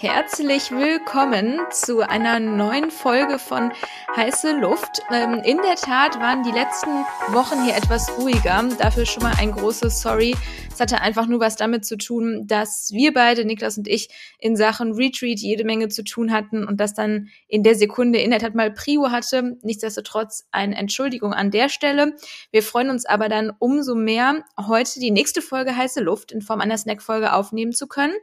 Herzlich 0.00 0.70
willkommen 0.70 1.58
zu 1.72 2.08
einer 2.08 2.38
neuen 2.38 2.92
Folge 2.92 3.40
von 3.40 3.72
Heiße 4.14 4.56
Luft. 4.56 5.02
Ähm, 5.10 5.42
in 5.44 5.56
der 5.56 5.74
Tat 5.74 6.20
waren 6.20 6.44
die 6.44 6.52
letzten 6.52 7.04
Wochen 7.34 7.64
hier 7.64 7.74
etwas 7.74 8.08
ruhiger. 8.16 8.64
Dafür 8.78 9.06
schon 9.06 9.24
mal 9.24 9.34
ein 9.40 9.50
großes 9.50 10.00
Sorry. 10.00 10.36
Es 10.72 10.78
hatte 10.78 11.00
einfach 11.00 11.26
nur 11.26 11.40
was 11.40 11.56
damit 11.56 11.84
zu 11.84 11.98
tun, 11.98 12.44
dass 12.46 12.92
wir 12.92 13.12
beide, 13.12 13.44
Niklas 13.44 13.76
und 13.76 13.88
ich, 13.88 14.08
in 14.38 14.54
Sachen 14.54 14.92
Retreat 14.92 15.40
jede 15.40 15.64
Menge 15.64 15.88
zu 15.88 16.04
tun 16.04 16.30
hatten 16.30 16.64
und 16.64 16.78
das 16.78 16.94
dann 16.94 17.30
in 17.48 17.64
der 17.64 17.74
Sekunde 17.74 18.20
in 18.20 18.30
der 18.30 18.38
Tat 18.38 18.54
mal 18.54 18.70
Prio 18.70 19.10
hatte. 19.10 19.56
Nichtsdestotrotz 19.62 20.46
eine 20.52 20.76
Entschuldigung 20.76 21.32
an 21.34 21.50
der 21.50 21.68
Stelle. 21.68 22.14
Wir 22.52 22.62
freuen 22.62 22.90
uns 22.90 23.04
aber 23.04 23.28
dann 23.28 23.50
umso 23.58 23.96
mehr, 23.96 24.44
heute 24.56 25.00
die 25.00 25.10
nächste 25.10 25.42
Folge 25.42 25.76
Heiße 25.76 26.00
Luft 26.00 26.30
in 26.30 26.40
Form 26.40 26.60
einer 26.60 26.78
Snackfolge 26.78 27.32
aufnehmen 27.32 27.72
zu 27.72 27.88
können. 27.88 28.14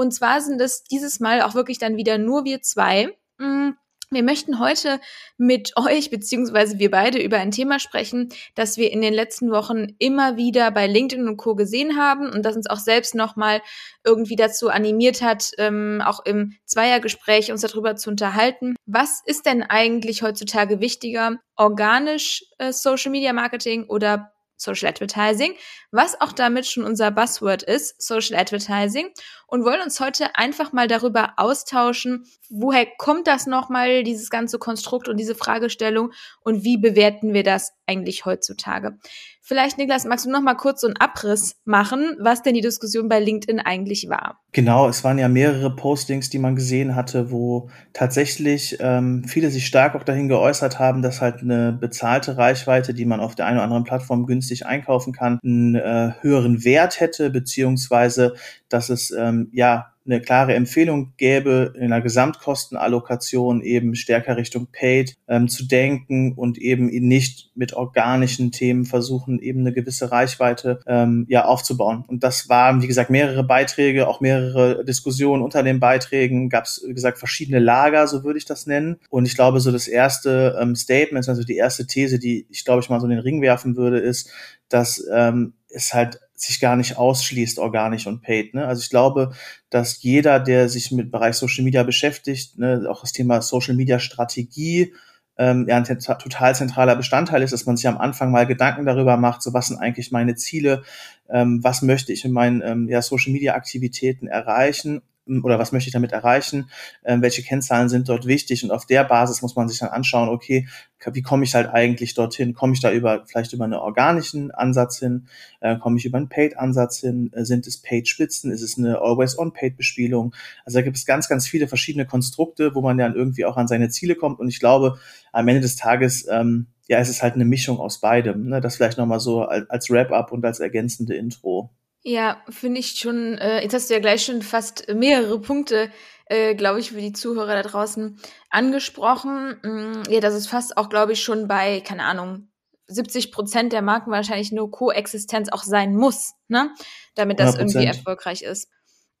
Und 0.00 0.12
zwar 0.12 0.40
sind 0.40 0.62
es 0.62 0.82
dieses 0.84 1.20
Mal 1.20 1.42
auch 1.42 1.54
wirklich 1.54 1.76
dann 1.78 1.98
wieder 1.98 2.16
nur 2.16 2.46
wir 2.46 2.62
zwei. 2.62 3.14
Mm, 3.36 3.72
wir 4.10 4.22
möchten 4.22 4.58
heute 4.58 4.98
mit 5.36 5.74
euch 5.76 6.08
beziehungsweise 6.08 6.78
wir 6.78 6.90
beide 6.90 7.22
über 7.22 7.36
ein 7.36 7.50
Thema 7.50 7.78
sprechen, 7.78 8.30
das 8.54 8.78
wir 8.78 8.92
in 8.92 9.02
den 9.02 9.12
letzten 9.12 9.50
Wochen 9.50 9.88
immer 9.98 10.38
wieder 10.38 10.70
bei 10.70 10.86
LinkedIn 10.86 11.28
und 11.28 11.36
Co 11.36 11.54
gesehen 11.54 11.98
haben 11.98 12.30
und 12.30 12.46
das 12.46 12.56
uns 12.56 12.66
auch 12.66 12.78
selbst 12.78 13.14
nochmal 13.14 13.60
irgendwie 14.02 14.36
dazu 14.36 14.70
animiert 14.70 15.20
hat, 15.20 15.50
ähm, 15.58 16.02
auch 16.02 16.24
im 16.24 16.54
Zweiergespräch 16.64 17.52
uns 17.52 17.60
darüber 17.60 17.94
zu 17.96 18.08
unterhalten. 18.08 18.76
Was 18.86 19.20
ist 19.26 19.44
denn 19.44 19.62
eigentlich 19.62 20.22
heutzutage 20.22 20.80
wichtiger? 20.80 21.36
Organisch 21.56 22.42
äh, 22.56 22.72
Social 22.72 23.10
Media 23.10 23.34
Marketing 23.34 23.84
oder 23.84 24.32
Social 24.60 24.88
Advertising, 24.88 25.54
was 25.90 26.20
auch 26.20 26.32
damit 26.32 26.66
schon 26.66 26.84
unser 26.84 27.10
Buzzword 27.10 27.62
ist, 27.62 28.00
Social 28.00 28.38
Advertising, 28.38 29.10
und 29.50 29.64
wollen 29.64 29.82
uns 29.82 30.00
heute 30.00 30.36
einfach 30.36 30.72
mal 30.72 30.86
darüber 30.86 31.34
austauschen, 31.36 32.24
woher 32.48 32.86
kommt 32.98 33.26
das 33.26 33.46
nochmal, 33.46 34.04
dieses 34.04 34.30
ganze 34.30 34.58
Konstrukt 34.58 35.08
und 35.08 35.18
diese 35.18 35.34
Fragestellung 35.34 36.12
und 36.42 36.64
wie 36.64 36.78
bewerten 36.78 37.34
wir 37.34 37.42
das 37.42 37.72
eigentlich 37.86 38.24
heutzutage. 38.24 38.96
Vielleicht, 39.42 39.78
Niklas, 39.78 40.04
magst 40.04 40.26
du 40.26 40.30
noch 40.30 40.42
mal 40.42 40.54
kurz 40.54 40.82
so 40.82 40.86
einen 40.86 40.96
Abriss 40.98 41.56
machen, 41.64 42.16
was 42.20 42.42
denn 42.42 42.54
die 42.54 42.60
Diskussion 42.60 43.08
bei 43.08 43.18
LinkedIn 43.18 43.58
eigentlich 43.58 44.08
war? 44.08 44.38
Genau, 44.52 44.88
es 44.88 45.02
waren 45.02 45.18
ja 45.18 45.28
mehrere 45.28 45.74
Postings, 45.74 46.30
die 46.30 46.38
man 46.38 46.54
gesehen 46.54 46.94
hatte, 46.94 47.32
wo 47.32 47.68
tatsächlich 47.92 48.76
ähm, 48.78 49.24
viele 49.24 49.50
sich 49.50 49.66
stark 49.66 49.96
auch 49.96 50.04
dahin 50.04 50.28
geäußert 50.28 50.78
haben, 50.78 51.02
dass 51.02 51.20
halt 51.20 51.40
eine 51.40 51.72
bezahlte 51.72 52.36
Reichweite, 52.36 52.94
die 52.94 53.06
man 53.06 53.18
auf 53.18 53.34
der 53.34 53.46
einen 53.46 53.56
oder 53.56 53.64
anderen 53.64 53.82
Plattform 53.82 54.26
günstig 54.26 54.66
einkaufen 54.66 55.12
kann, 55.12 55.40
einen 55.42 55.74
äh, 55.74 56.12
höheren 56.20 56.64
Wert 56.64 57.00
hätte, 57.00 57.30
beziehungsweise 57.30 58.34
dass 58.68 58.88
es 58.88 59.10
ähm, 59.10 59.39
ja 59.52 59.90
eine 60.06 60.20
klare 60.20 60.54
Empfehlung 60.54 61.12
gäbe, 61.16 61.72
in 61.76 61.84
einer 61.84 62.00
Gesamtkostenallokation 62.00 63.62
eben 63.62 63.94
stärker 63.94 64.36
Richtung 64.36 64.68
Paid 64.72 65.14
ähm, 65.28 65.48
zu 65.48 65.66
denken 65.66 66.32
und 66.32 66.58
eben 66.58 66.86
nicht 66.86 67.50
mit 67.54 67.74
organischen 67.74 68.50
Themen 68.50 68.84
versuchen, 68.86 69.38
eben 69.38 69.60
eine 69.60 69.72
gewisse 69.72 70.10
Reichweite 70.10 70.80
ähm, 70.86 71.26
ja 71.28 71.44
aufzubauen. 71.44 72.04
Und 72.06 72.24
das 72.24 72.48
waren, 72.48 72.82
wie 72.82 72.86
gesagt, 72.86 73.10
mehrere 73.10 73.44
Beiträge, 73.44 74.08
auch 74.08 74.20
mehrere 74.20 74.84
Diskussionen 74.84 75.42
unter 75.42 75.62
den 75.62 75.80
Beiträgen, 75.80 76.48
gab 76.48 76.64
es, 76.64 76.82
wie 76.86 76.94
gesagt, 76.94 77.18
verschiedene 77.18 77.58
Lager, 77.58 78.06
so 78.06 78.24
würde 78.24 78.38
ich 78.38 78.46
das 78.46 78.66
nennen. 78.66 78.96
Und 79.10 79.26
ich 79.26 79.34
glaube, 79.34 79.60
so 79.60 79.70
das 79.70 79.86
erste 79.86 80.58
ähm, 80.60 80.76
Statement, 80.76 81.28
also 81.28 81.44
die 81.44 81.56
erste 81.56 81.86
These, 81.86 82.18
die 82.18 82.46
ich 82.50 82.64
glaube 82.64 82.80
ich 82.80 82.88
mal 82.88 83.00
so 83.00 83.06
in 83.06 83.10
den 83.10 83.20
Ring 83.20 83.42
werfen 83.42 83.76
würde, 83.76 83.98
ist, 83.98 84.30
dass 84.68 85.04
ähm, 85.12 85.54
es 85.68 85.94
halt 85.94 86.20
sich 86.42 86.60
gar 86.60 86.76
nicht 86.76 86.96
ausschließt, 86.96 87.58
organisch 87.58 88.06
und 88.06 88.22
paid. 88.22 88.54
Ne? 88.54 88.66
Also 88.66 88.80
ich 88.82 88.90
glaube, 88.90 89.32
dass 89.68 90.02
jeder, 90.02 90.40
der 90.40 90.68
sich 90.68 90.90
mit 90.90 91.10
Bereich 91.10 91.36
Social 91.36 91.64
Media 91.64 91.82
beschäftigt, 91.82 92.58
ne, 92.58 92.86
auch 92.88 93.02
das 93.02 93.12
Thema 93.12 93.42
Social 93.42 93.74
Media 93.74 93.98
Strategie, 93.98 94.94
ähm, 95.36 95.66
ja 95.68 95.76
ein 95.76 95.84
total 95.84 96.54
zentraler 96.54 96.96
Bestandteil 96.96 97.42
ist, 97.42 97.52
dass 97.52 97.66
man 97.66 97.76
sich 97.76 97.88
am 97.88 97.98
Anfang 97.98 98.30
mal 98.30 98.46
Gedanken 98.46 98.84
darüber 98.84 99.16
macht, 99.16 99.42
so 99.42 99.52
was 99.52 99.68
sind 99.68 99.78
eigentlich 99.78 100.12
meine 100.12 100.34
Ziele, 100.34 100.82
ähm, 101.28 101.62
was 101.62 101.82
möchte 101.82 102.12
ich 102.12 102.24
in 102.24 102.32
meinen 102.32 102.62
ähm, 102.62 102.88
ja, 102.88 103.00
Social 103.02 103.32
Media 103.32 103.54
Aktivitäten 103.54 104.26
erreichen 104.26 105.02
oder 105.26 105.58
was 105.58 105.72
möchte 105.72 105.88
ich 105.88 105.92
damit 105.92 106.12
erreichen, 106.12 106.70
äh, 107.02 107.16
welche 107.20 107.42
Kennzahlen 107.42 107.88
sind 107.88 108.08
dort 108.08 108.26
wichtig 108.26 108.64
und 108.64 108.70
auf 108.70 108.86
der 108.86 109.04
Basis 109.04 109.42
muss 109.42 109.56
man 109.56 109.68
sich 109.68 109.78
dann 109.78 109.90
anschauen, 109.90 110.28
okay, 110.28 110.66
wie 111.12 111.22
komme 111.22 111.44
ich 111.44 111.54
halt 111.54 111.68
eigentlich 111.68 112.14
dorthin? 112.14 112.52
Komme 112.52 112.74
ich 112.74 112.80
da 112.80 112.92
über 112.92 113.24
vielleicht 113.26 113.52
über 113.52 113.64
einen 113.64 113.74
organischen 113.74 114.50
Ansatz 114.50 114.98
hin? 114.98 115.28
Äh, 115.60 115.78
komme 115.78 115.96
ich 115.96 116.04
über 116.04 116.18
einen 116.18 116.28
Paid-Ansatz 116.28 117.00
hin? 117.00 117.30
Äh, 117.32 117.44
sind 117.44 117.66
es 117.66 117.80
Paid-Spitzen? 117.80 118.50
Ist 118.50 118.62
es 118.62 118.76
eine 118.76 119.00
Always-on-Paid-Bespielung? 119.00 120.34
Also 120.64 120.78
da 120.78 120.82
gibt 120.82 120.96
es 120.98 121.06
ganz, 121.06 121.28
ganz 121.28 121.46
viele 121.46 121.68
verschiedene 121.68 122.06
Konstrukte, 122.06 122.74
wo 122.74 122.82
man 122.82 122.98
dann 122.98 123.14
irgendwie 123.14 123.46
auch 123.46 123.56
an 123.56 123.68
seine 123.68 123.88
Ziele 123.88 124.14
kommt 124.14 124.40
und 124.40 124.48
ich 124.48 124.60
glaube, 124.60 124.98
am 125.32 125.48
Ende 125.48 125.62
des 125.62 125.76
Tages 125.76 126.26
ähm, 126.30 126.66
ja, 126.88 126.98
es 126.98 127.08
ist 127.08 127.22
halt 127.22 127.34
eine 127.34 127.44
Mischung 127.44 127.78
aus 127.78 128.00
beidem. 128.00 128.48
Ne? 128.48 128.60
Das 128.60 128.74
vielleicht 128.74 128.98
nochmal 128.98 129.20
so 129.20 129.44
als, 129.44 129.70
als 129.70 129.90
Wrap-up 129.90 130.32
und 130.32 130.44
als 130.44 130.58
ergänzende 130.58 131.14
Intro. 131.14 131.70
Ja, 132.02 132.42
finde 132.48 132.80
ich 132.80 132.92
schon, 132.92 133.36
äh, 133.38 133.62
jetzt 133.62 133.74
hast 133.74 133.90
du 133.90 133.94
ja 133.94 134.00
gleich 134.00 134.24
schon 134.24 134.40
fast 134.42 134.88
mehrere 134.88 135.38
Punkte, 135.40 135.90
äh, 136.26 136.54
glaube 136.54 136.80
ich, 136.80 136.92
für 136.92 137.00
die 137.00 137.12
Zuhörer 137.12 137.54
da 137.54 137.62
draußen 137.62 138.18
angesprochen. 138.48 139.58
Mm, 139.62 140.10
ja, 140.10 140.20
das 140.20 140.34
ist 140.34 140.48
fast 140.48 140.76
auch, 140.78 140.88
glaube 140.88 141.12
ich, 141.12 141.22
schon 141.22 141.46
bei, 141.46 141.80
keine 141.80 142.04
Ahnung, 142.04 142.48
70 142.86 143.32
Prozent 143.32 143.72
der 143.72 143.82
Marken 143.82 144.10
wahrscheinlich 144.10 144.50
nur 144.50 144.70
Koexistenz 144.70 145.50
auch 145.50 145.62
sein 145.62 145.94
muss, 145.94 146.32
ne? 146.48 146.70
Damit 147.14 147.38
das 147.38 147.56
100%. 147.56 147.58
irgendwie 147.58 147.86
erfolgreich 147.86 148.42
ist. 148.42 148.68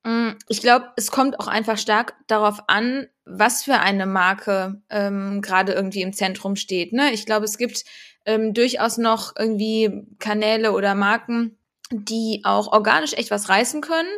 Mm, 0.04 0.30
ich 0.48 0.60
glaube, 0.60 0.90
es 0.96 1.10
kommt 1.10 1.38
auch 1.38 1.48
einfach 1.48 1.76
stark 1.76 2.14
darauf 2.26 2.62
an, 2.68 3.06
was 3.24 3.64
für 3.64 3.74
eine 3.74 4.06
Marke 4.06 4.82
ähm, 4.88 5.42
gerade 5.42 5.72
irgendwie 5.72 6.02
im 6.02 6.12
Zentrum 6.12 6.56
steht. 6.56 6.92
Ne? 6.92 7.12
Ich 7.12 7.26
glaube, 7.26 7.44
es 7.44 7.58
gibt 7.58 7.84
ähm, 8.24 8.54
durchaus 8.54 8.96
noch 8.98 9.34
irgendwie 9.38 10.06
Kanäle 10.18 10.72
oder 10.72 10.94
Marken, 10.94 11.58
die 11.92 12.42
auch 12.44 12.72
organisch 12.72 13.14
echt 13.14 13.30
was 13.30 13.48
reißen 13.48 13.80
können. 13.80 14.08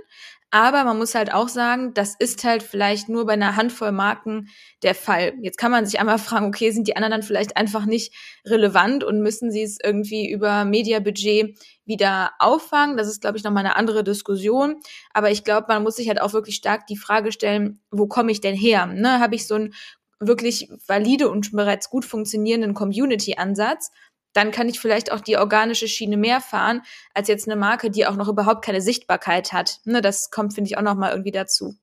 Aber 0.54 0.84
man 0.84 0.98
muss 0.98 1.14
halt 1.14 1.32
auch 1.32 1.48
sagen, 1.48 1.94
das 1.94 2.14
ist 2.14 2.44
halt 2.44 2.62
vielleicht 2.62 3.08
nur 3.08 3.24
bei 3.24 3.32
einer 3.32 3.56
Handvoll 3.56 3.90
Marken 3.90 4.48
der 4.82 4.94
Fall. 4.94 5.32
Jetzt 5.40 5.56
kann 5.56 5.70
man 5.70 5.86
sich 5.86 5.98
einmal 5.98 6.18
fragen, 6.18 6.46
okay, 6.46 6.70
sind 6.70 6.86
die 6.86 6.94
anderen 6.94 7.10
dann 7.12 7.22
vielleicht 7.22 7.56
einfach 7.56 7.86
nicht 7.86 8.14
relevant 8.44 9.02
und 9.02 9.22
müssen 9.22 9.50
sie 9.50 9.62
es 9.62 9.78
irgendwie 9.82 10.30
über 10.30 10.66
Mediabudget 10.66 11.58
wieder 11.86 12.32
auffangen? 12.38 12.98
Das 12.98 13.08
ist, 13.08 13.22
glaube 13.22 13.38
ich, 13.38 13.44
nochmal 13.44 13.64
eine 13.64 13.76
andere 13.76 14.04
Diskussion. 14.04 14.76
Aber 15.14 15.30
ich 15.30 15.42
glaube, 15.42 15.68
man 15.68 15.82
muss 15.82 15.96
sich 15.96 16.08
halt 16.08 16.20
auch 16.20 16.34
wirklich 16.34 16.56
stark 16.56 16.86
die 16.86 16.98
Frage 16.98 17.32
stellen, 17.32 17.80
wo 17.90 18.06
komme 18.06 18.30
ich 18.30 18.42
denn 18.42 18.54
her? 18.54 18.84
Ne? 18.84 19.20
Habe 19.20 19.34
ich 19.34 19.46
so 19.46 19.54
einen 19.54 19.72
wirklich 20.20 20.68
valide 20.86 21.30
und 21.30 21.52
bereits 21.52 21.88
gut 21.88 22.04
funktionierenden 22.04 22.74
Community-Ansatz? 22.74 23.90
Dann 24.32 24.50
kann 24.50 24.68
ich 24.68 24.80
vielleicht 24.80 25.12
auch 25.12 25.20
die 25.20 25.36
organische 25.36 25.88
Schiene 25.88 26.16
mehr 26.16 26.40
fahren, 26.40 26.82
als 27.14 27.28
jetzt 27.28 27.48
eine 27.48 27.56
Marke, 27.56 27.90
die 27.90 28.06
auch 28.06 28.16
noch 28.16 28.28
überhaupt 28.28 28.64
keine 28.64 28.80
Sichtbarkeit 28.80 29.52
hat. 29.52 29.80
Ne, 29.84 30.00
das 30.00 30.30
kommt, 30.30 30.54
finde 30.54 30.68
ich, 30.68 30.78
auch 30.78 30.82
noch 30.82 30.96
mal 30.96 31.10
irgendwie 31.10 31.32
dazu. 31.32 31.76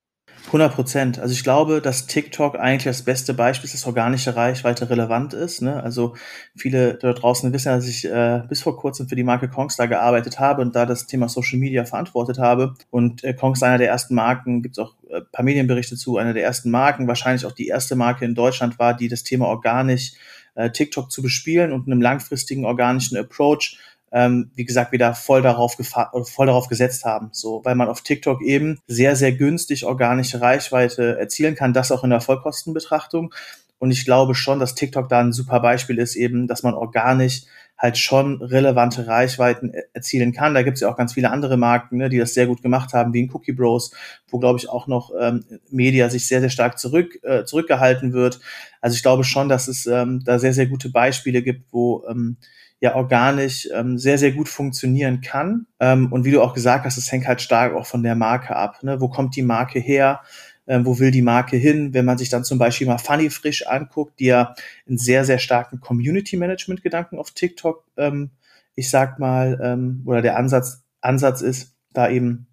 100 0.48 0.74
Prozent. 0.74 1.20
Also 1.20 1.34
ich 1.34 1.44
glaube, 1.44 1.82
dass 1.82 2.08
TikTok 2.08 2.56
eigentlich 2.58 2.86
das 2.86 3.04
beste 3.04 3.34
Beispiel 3.34 3.66
ist, 3.66 3.74
dass 3.74 3.86
organische 3.86 4.36
Reichweite 4.36 4.90
relevant 4.90 5.34
ist. 5.34 5.62
Ne? 5.62 5.82
Also 5.84 6.16
viele 6.56 6.96
da 6.96 7.14
draußen 7.14 7.52
wissen, 7.54 7.70
dass 7.70 7.88
ich 7.88 8.06
äh, 8.06 8.42
bis 8.48 8.62
vor 8.62 8.78
kurzem 8.78 9.08
für 9.08 9.16
die 9.16 9.24
Marke 9.24 9.50
Kongstar 9.50 9.88
gearbeitet 9.88 10.40
habe 10.40 10.62
und 10.62 10.76
da 10.76 10.86
das 10.86 11.08
Thema 11.08 11.30
Social 11.30 11.60
Media 11.60 11.86
verantwortet 11.86 12.40
habe. 12.40 12.74
Und 12.90 13.24
äh, 13.24 13.34
Kongstar, 13.34 13.70
einer 13.70 13.78
der 13.78 13.90
ersten 13.90 14.16
Marken, 14.16 14.62
gibt 14.64 14.78
es 14.78 14.84
auch 14.84 14.96
äh, 15.10 15.22
paar 15.32 15.46
Medienberichte 15.46 15.96
zu, 15.98 16.18
einer 16.18 16.34
der 16.34 16.44
ersten 16.44 16.72
Marken, 16.72 17.08
wahrscheinlich 17.08 17.46
auch 17.46 17.52
die 17.52 17.68
erste 17.68 17.96
Marke 17.96 18.26
in 18.26 18.34
Deutschland 18.34 18.80
war, 18.80 18.96
die 18.96 19.08
das 19.08 19.24
Thema 19.24 19.48
organisch 19.48 20.14
äh, 20.56 20.70
TikTok 20.72 21.12
zu 21.12 21.22
bespielen 21.22 21.72
und 21.72 21.88
einem 21.88 22.02
langfristigen 22.02 22.66
organischen 22.66 23.18
Approach, 23.18 23.78
ähm, 24.12 24.52
wie 24.56 24.66
gesagt, 24.66 24.92
wieder 24.92 25.14
voll 25.14 25.42
darauf, 25.42 25.76
voll 25.76 26.46
darauf 26.48 26.68
gesetzt 26.68 27.06
haben. 27.06 27.30
So, 27.32 27.62
weil 27.64 27.76
man 27.76 27.90
auf 27.90 28.02
TikTok 28.02 28.42
eben 28.42 28.80
sehr, 28.88 29.16
sehr 29.16 29.32
günstig 29.32 29.86
organische 29.86 30.42
Reichweite 30.42 31.20
erzielen 31.20 31.56
kann, 31.56 31.74
das 31.74 31.92
auch 31.92 32.04
in 32.04 32.10
der 32.10 32.22
Vollkostenbetrachtung. 32.22 33.34
Und 33.80 33.92
ich 33.92 34.06
glaube 34.06 34.36
schon, 34.36 34.60
dass 34.60 34.76
TikTok 34.76 35.10
da 35.10 35.20
ein 35.20 35.34
super 35.34 35.60
Beispiel 35.62 35.98
ist, 35.98 36.16
eben, 36.16 36.48
dass 36.48 36.64
man 36.64 36.74
organisch 36.74 37.44
halt 37.80 37.98
schon 37.98 38.42
relevante 38.42 39.08
Reichweiten 39.08 39.72
erzielen 39.94 40.34
kann. 40.34 40.54
Da 40.54 40.64
gibt 40.64 40.76
es 40.76 40.82
ja 40.82 40.90
auch 40.92 40.98
ganz 40.98 41.14
viele 41.14 41.32
andere 41.32 41.56
Marken, 41.56 41.98
ne, 41.98 42.10
die 42.10 42.18
das 42.18 42.34
sehr 42.34 42.46
gut 42.46 42.62
gemacht 42.62 42.94
haben, 42.94 43.14
wie 43.14 43.22
in 43.22 43.32
Cookie 43.34 43.54
Bros, 43.54 43.92
wo, 44.28 44.38
glaube 44.38 44.60
ich, 44.60 44.68
auch 44.68 44.88
noch 44.88 45.12
ähm, 45.18 45.46
Media 45.72 46.10
sich 46.10 46.28
sehr, 46.28 46.42
sehr 46.42 46.50
stark 46.50 46.78
zurück, 46.78 47.18
äh, 47.24 47.46
zurückgehalten 47.46 48.12
wird. 48.12 48.42
Also 48.82 48.96
ich 48.96 49.02
glaube 49.02 49.24
schon, 49.24 49.48
dass 49.48 49.70
es 49.70 49.86
ähm, 49.86 50.22
da 50.26 50.40
sehr, 50.40 50.54
sehr 50.54 50.68
gute 50.68 50.90
Beispiele 50.90 51.42
gibt, 51.42 51.72
wo 51.72 52.04
ähm, 52.10 52.36
ja 52.82 52.96
organisch 52.96 53.70
ähm, 53.74 53.98
sehr, 53.98 54.18
sehr 54.18 54.34
gut 54.34 54.50
funktionieren 54.50 55.22
kann. 55.22 55.66
Ähm, 55.80 56.12
und 56.12 56.26
wie 56.26 56.32
du 56.32 56.42
auch 56.42 56.54
gesagt 56.54 56.86
hast, 56.86 56.98
es 56.98 57.12
hängt 57.12 57.28
halt 57.28 57.42
stark 57.42 57.74
auch 57.74 57.86
von 57.86 58.04
der 58.04 58.16
Marke 58.16 58.58
ab. 58.58 58.84
Ne? 58.84 59.00
Wo 59.00 59.08
kommt 59.08 59.38
die 59.38 59.42
Marke 59.42 59.80
her? 59.80 60.22
Äh, 60.70 60.80
wo 60.84 61.00
will 61.00 61.10
die 61.10 61.24
Marke 61.24 61.58
hin. 61.58 61.94
Wenn 61.96 62.06
man 62.06 62.20
sich 62.20 62.30
dann 62.30 62.44
zum 62.44 62.60
Beispiel 62.60 62.86
mal 62.86 63.00
Funny 63.00 63.32
Frisch 63.32 63.66
anguckt, 63.66 64.20
die 64.20 64.26
ja 64.26 64.54
einen 64.88 65.00
sehr, 65.00 65.26
sehr 65.26 65.40
starken 65.40 65.80
Community-Management-Gedanken 65.80 67.18
auf 67.18 67.32
TikTok, 67.32 67.86
ähm, 67.98 68.30
ich 68.76 68.90
sag 68.90 69.18
mal, 69.18 69.60
ähm, 69.64 70.04
oder 70.06 70.22
der 70.22 70.38
Ansatz, 70.38 70.84
Ansatz 71.02 71.42
ist, 71.42 71.76
da 71.92 72.10
eben 72.10 72.48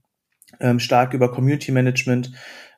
ähm, 0.61 0.81
stark 0.81 1.13
über 1.13 1.31
Community-Management 1.31 2.33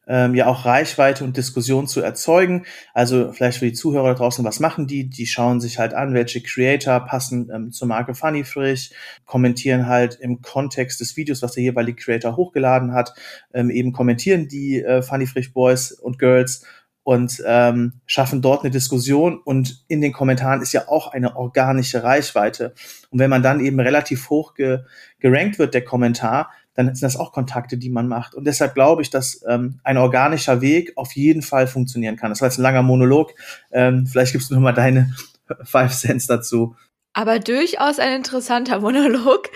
ähm, 0.09 0.35
ja 0.35 0.47
auch 0.47 0.65
Reichweite 0.65 1.23
und 1.23 1.37
Diskussion 1.37 1.87
zu 1.87 2.01
erzeugen. 2.01 2.65
Also 2.95 3.33
vielleicht 3.33 3.59
für 3.59 3.67
die 3.67 3.75
Zuhörer 3.75 4.09
da 4.09 4.15
draußen, 4.15 4.45
was 4.45 4.59
machen 4.59 4.87
die? 4.87 5.09
Die 5.09 5.27
schauen 5.27 5.61
sich 5.61 5.79
halt 5.79 5.95
an, 5.95 6.15
welche 6.15 6.43
Creator 6.43 7.01
passen 7.01 7.51
ähm, 7.55 7.71
zur 7.71 7.89
Marke 7.89 8.15
Funny 8.15 8.45
Frisch, 8.45 8.91
kommentieren 9.27 9.87
halt 9.87 10.19
im 10.21 10.41
Kontext 10.41 11.01
des 11.01 11.17
Videos, 11.17 11.43
was 11.43 11.53
der 11.53 11.63
jeweilige 11.63 12.03
Creator 12.03 12.37
hochgeladen 12.37 12.95
hat, 12.95 13.13
ähm, 13.53 13.71
eben 13.71 13.93
kommentieren 13.93 14.49
die 14.49 14.83
äh, 14.83 15.03
Funny 15.03 15.27
Frisch 15.27 15.53
Boys 15.53 15.93
und 15.93 16.19
Girls 16.19 16.65
und 17.09 17.43
ähm, 17.47 17.95
schaffen 18.05 18.43
dort 18.43 18.65
eine 18.65 18.71
Diskussion 18.71 19.41
und 19.43 19.83
in 19.89 20.03
den 20.03 20.13
Kommentaren 20.13 20.61
ist 20.61 20.75
ja 20.75 20.89
auch 20.89 21.11
eine 21.11 21.37
organische 21.37 22.03
Reichweite. 22.03 22.75
Und 23.09 23.19
wenn 23.19 23.31
man 23.31 23.43
dann 23.43 23.61
eben 23.61 23.81
relativ 23.81 24.29
hoch 24.29 24.53
ge 24.53 24.81
gerankt 25.19 25.59
wird, 25.59 25.73
der 25.73 25.85
Kommentar, 25.85 26.51
dann 26.79 26.95
sind 26.95 27.03
das 27.03 27.17
auch 27.17 27.33
Kontakte, 27.33 27.77
die 27.77 27.91
man 27.91 28.07
macht. 28.07 28.37
Und 28.37 28.45
deshalb 28.45 28.75
glaube 28.75 29.03
ich, 29.03 29.11
dass 29.11 29.45
ähm, 29.49 29.81
ein 29.83 29.97
organischer 29.97 30.61
Weg 30.61 30.93
auf 30.95 31.11
jeden 31.17 31.43
Fall 31.43 31.67
funktionieren 31.67 32.15
kann. 32.15 32.31
Das 32.31 32.41
war 32.41 32.47
jetzt 32.47 32.59
ein 32.59 32.63
langer 32.63 32.85
Monolog. 32.85 33.35
Ähm, 33.73 34.07
vielleicht 34.07 34.31
gibst 34.31 34.49
du 34.49 34.55
noch 34.55 34.61
mal 34.61 34.71
deine 34.71 35.13
Five 35.65 35.93
Cents 35.93 36.29
dazu. 36.29 36.77
Aber 37.15 37.41
durchaus 37.41 37.99
ein 37.99 38.13
interessanter 38.13 38.79
Monolog. 38.81 39.51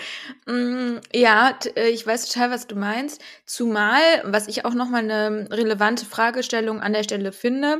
Mm, 0.47 0.97
ja, 1.13 1.57
äh, 1.77 1.87
ich 1.91 2.05
weiß 2.05 2.27
total, 2.27 2.51
was 2.51 2.67
du 2.67 2.75
meinst. 2.75 3.21
Zumal, 3.45 4.01
was 4.25 4.49
ich 4.49 4.65
auch 4.65 4.73
nochmal 4.73 5.09
eine 5.09 5.47
relevante 5.49 6.05
Fragestellung 6.05 6.81
an 6.81 6.91
der 6.91 7.03
Stelle 7.03 7.31
finde, 7.31 7.79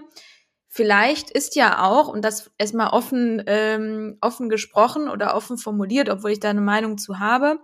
vielleicht 0.69 1.31
ist 1.31 1.57
ja 1.57 1.83
auch, 1.83 2.07
und 2.07 2.23
das 2.23 2.49
erstmal 2.57 2.91
offen, 2.91 3.43
ähm, 3.47 4.19
offen 4.21 4.47
gesprochen 4.47 5.09
oder 5.09 5.35
offen 5.35 5.57
formuliert, 5.57 6.07
obwohl 6.07 6.31
ich 6.31 6.39
da 6.39 6.49
eine 6.49 6.61
Meinung 6.61 6.97
zu 6.97 7.19
habe, 7.19 7.59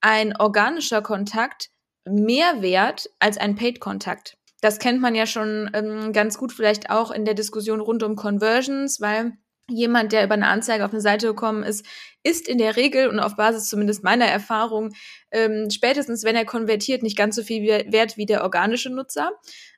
ein 0.00 0.36
organischer 0.36 1.02
Kontakt 1.02 1.70
mehr 2.04 2.62
wert 2.62 3.08
als 3.18 3.38
ein 3.38 3.56
Paid-Kontakt. 3.56 4.38
Das 4.60 4.78
kennt 4.78 5.00
man 5.00 5.14
ja 5.14 5.26
schon 5.26 5.70
ähm, 5.74 6.12
ganz 6.12 6.38
gut 6.38 6.52
vielleicht 6.52 6.90
auch 6.90 7.10
in 7.10 7.24
der 7.24 7.34
Diskussion 7.34 7.80
rund 7.80 8.02
um 8.02 8.16
Conversions, 8.16 9.00
weil 9.00 9.32
jemand, 9.68 10.12
der 10.12 10.24
über 10.24 10.34
eine 10.34 10.46
Anzeige 10.46 10.84
auf 10.84 10.92
eine 10.92 11.00
Seite 11.00 11.26
gekommen 11.26 11.62
ist, 11.62 11.84
ist 12.22 12.48
in 12.48 12.58
der 12.58 12.76
Regel 12.76 13.08
und 13.08 13.18
auf 13.18 13.36
Basis 13.36 13.68
zumindest 13.68 14.04
meiner 14.04 14.26
Erfahrung 14.26 14.92
ähm, 15.32 15.68
spätestens, 15.70 16.24
wenn 16.24 16.36
er 16.36 16.44
konvertiert, 16.44 17.02
nicht 17.02 17.18
ganz 17.18 17.36
so 17.36 17.42
viel 17.42 17.62
wert 17.64 18.16
wie 18.16 18.26
der 18.26 18.42
organische 18.42 18.90
Nutzer. 18.90 19.32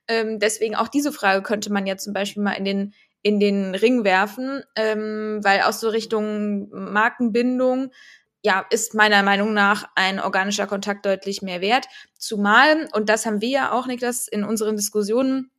Ähm, 0.07 0.39
deswegen 0.39 0.75
auch 0.75 0.89
diese 0.89 1.13
Frage 1.13 1.43
könnte 1.43 1.73
man 1.73 1.87
ja 1.87 1.97
zum 1.97 2.13
Beispiel 2.13 2.43
mal 2.43 2.53
in 2.53 2.65
den 2.65 2.95
in 3.23 3.41
den 3.41 3.75
Ring 3.75 4.05
werfen, 4.05 4.63
ähm, 4.77 5.41
weil 5.43 5.63
aus 5.63 5.81
so 5.81 5.89
Richtung 5.89 6.69
Markenbindung 6.71 7.91
ja, 8.45 8.65
ist 8.71 8.95
meiner 8.95 9.23
Meinung 9.23 9.53
nach 9.53 9.89
ein 9.95 10.21
organischer 10.21 10.67
Kontakt 10.67 11.05
deutlich 11.07 11.43
mehr 11.43 11.61
wert. 11.61 11.87
Zumal, 12.19 12.89
und 12.93 13.09
das 13.09 13.27
haben 13.27 13.41
wir 13.41 13.49
ja 13.49 13.73
auch, 13.73 13.87
Niklas, 13.87 14.29
in 14.29 14.45
unseren 14.45 14.77
Diskussionen 14.77 15.51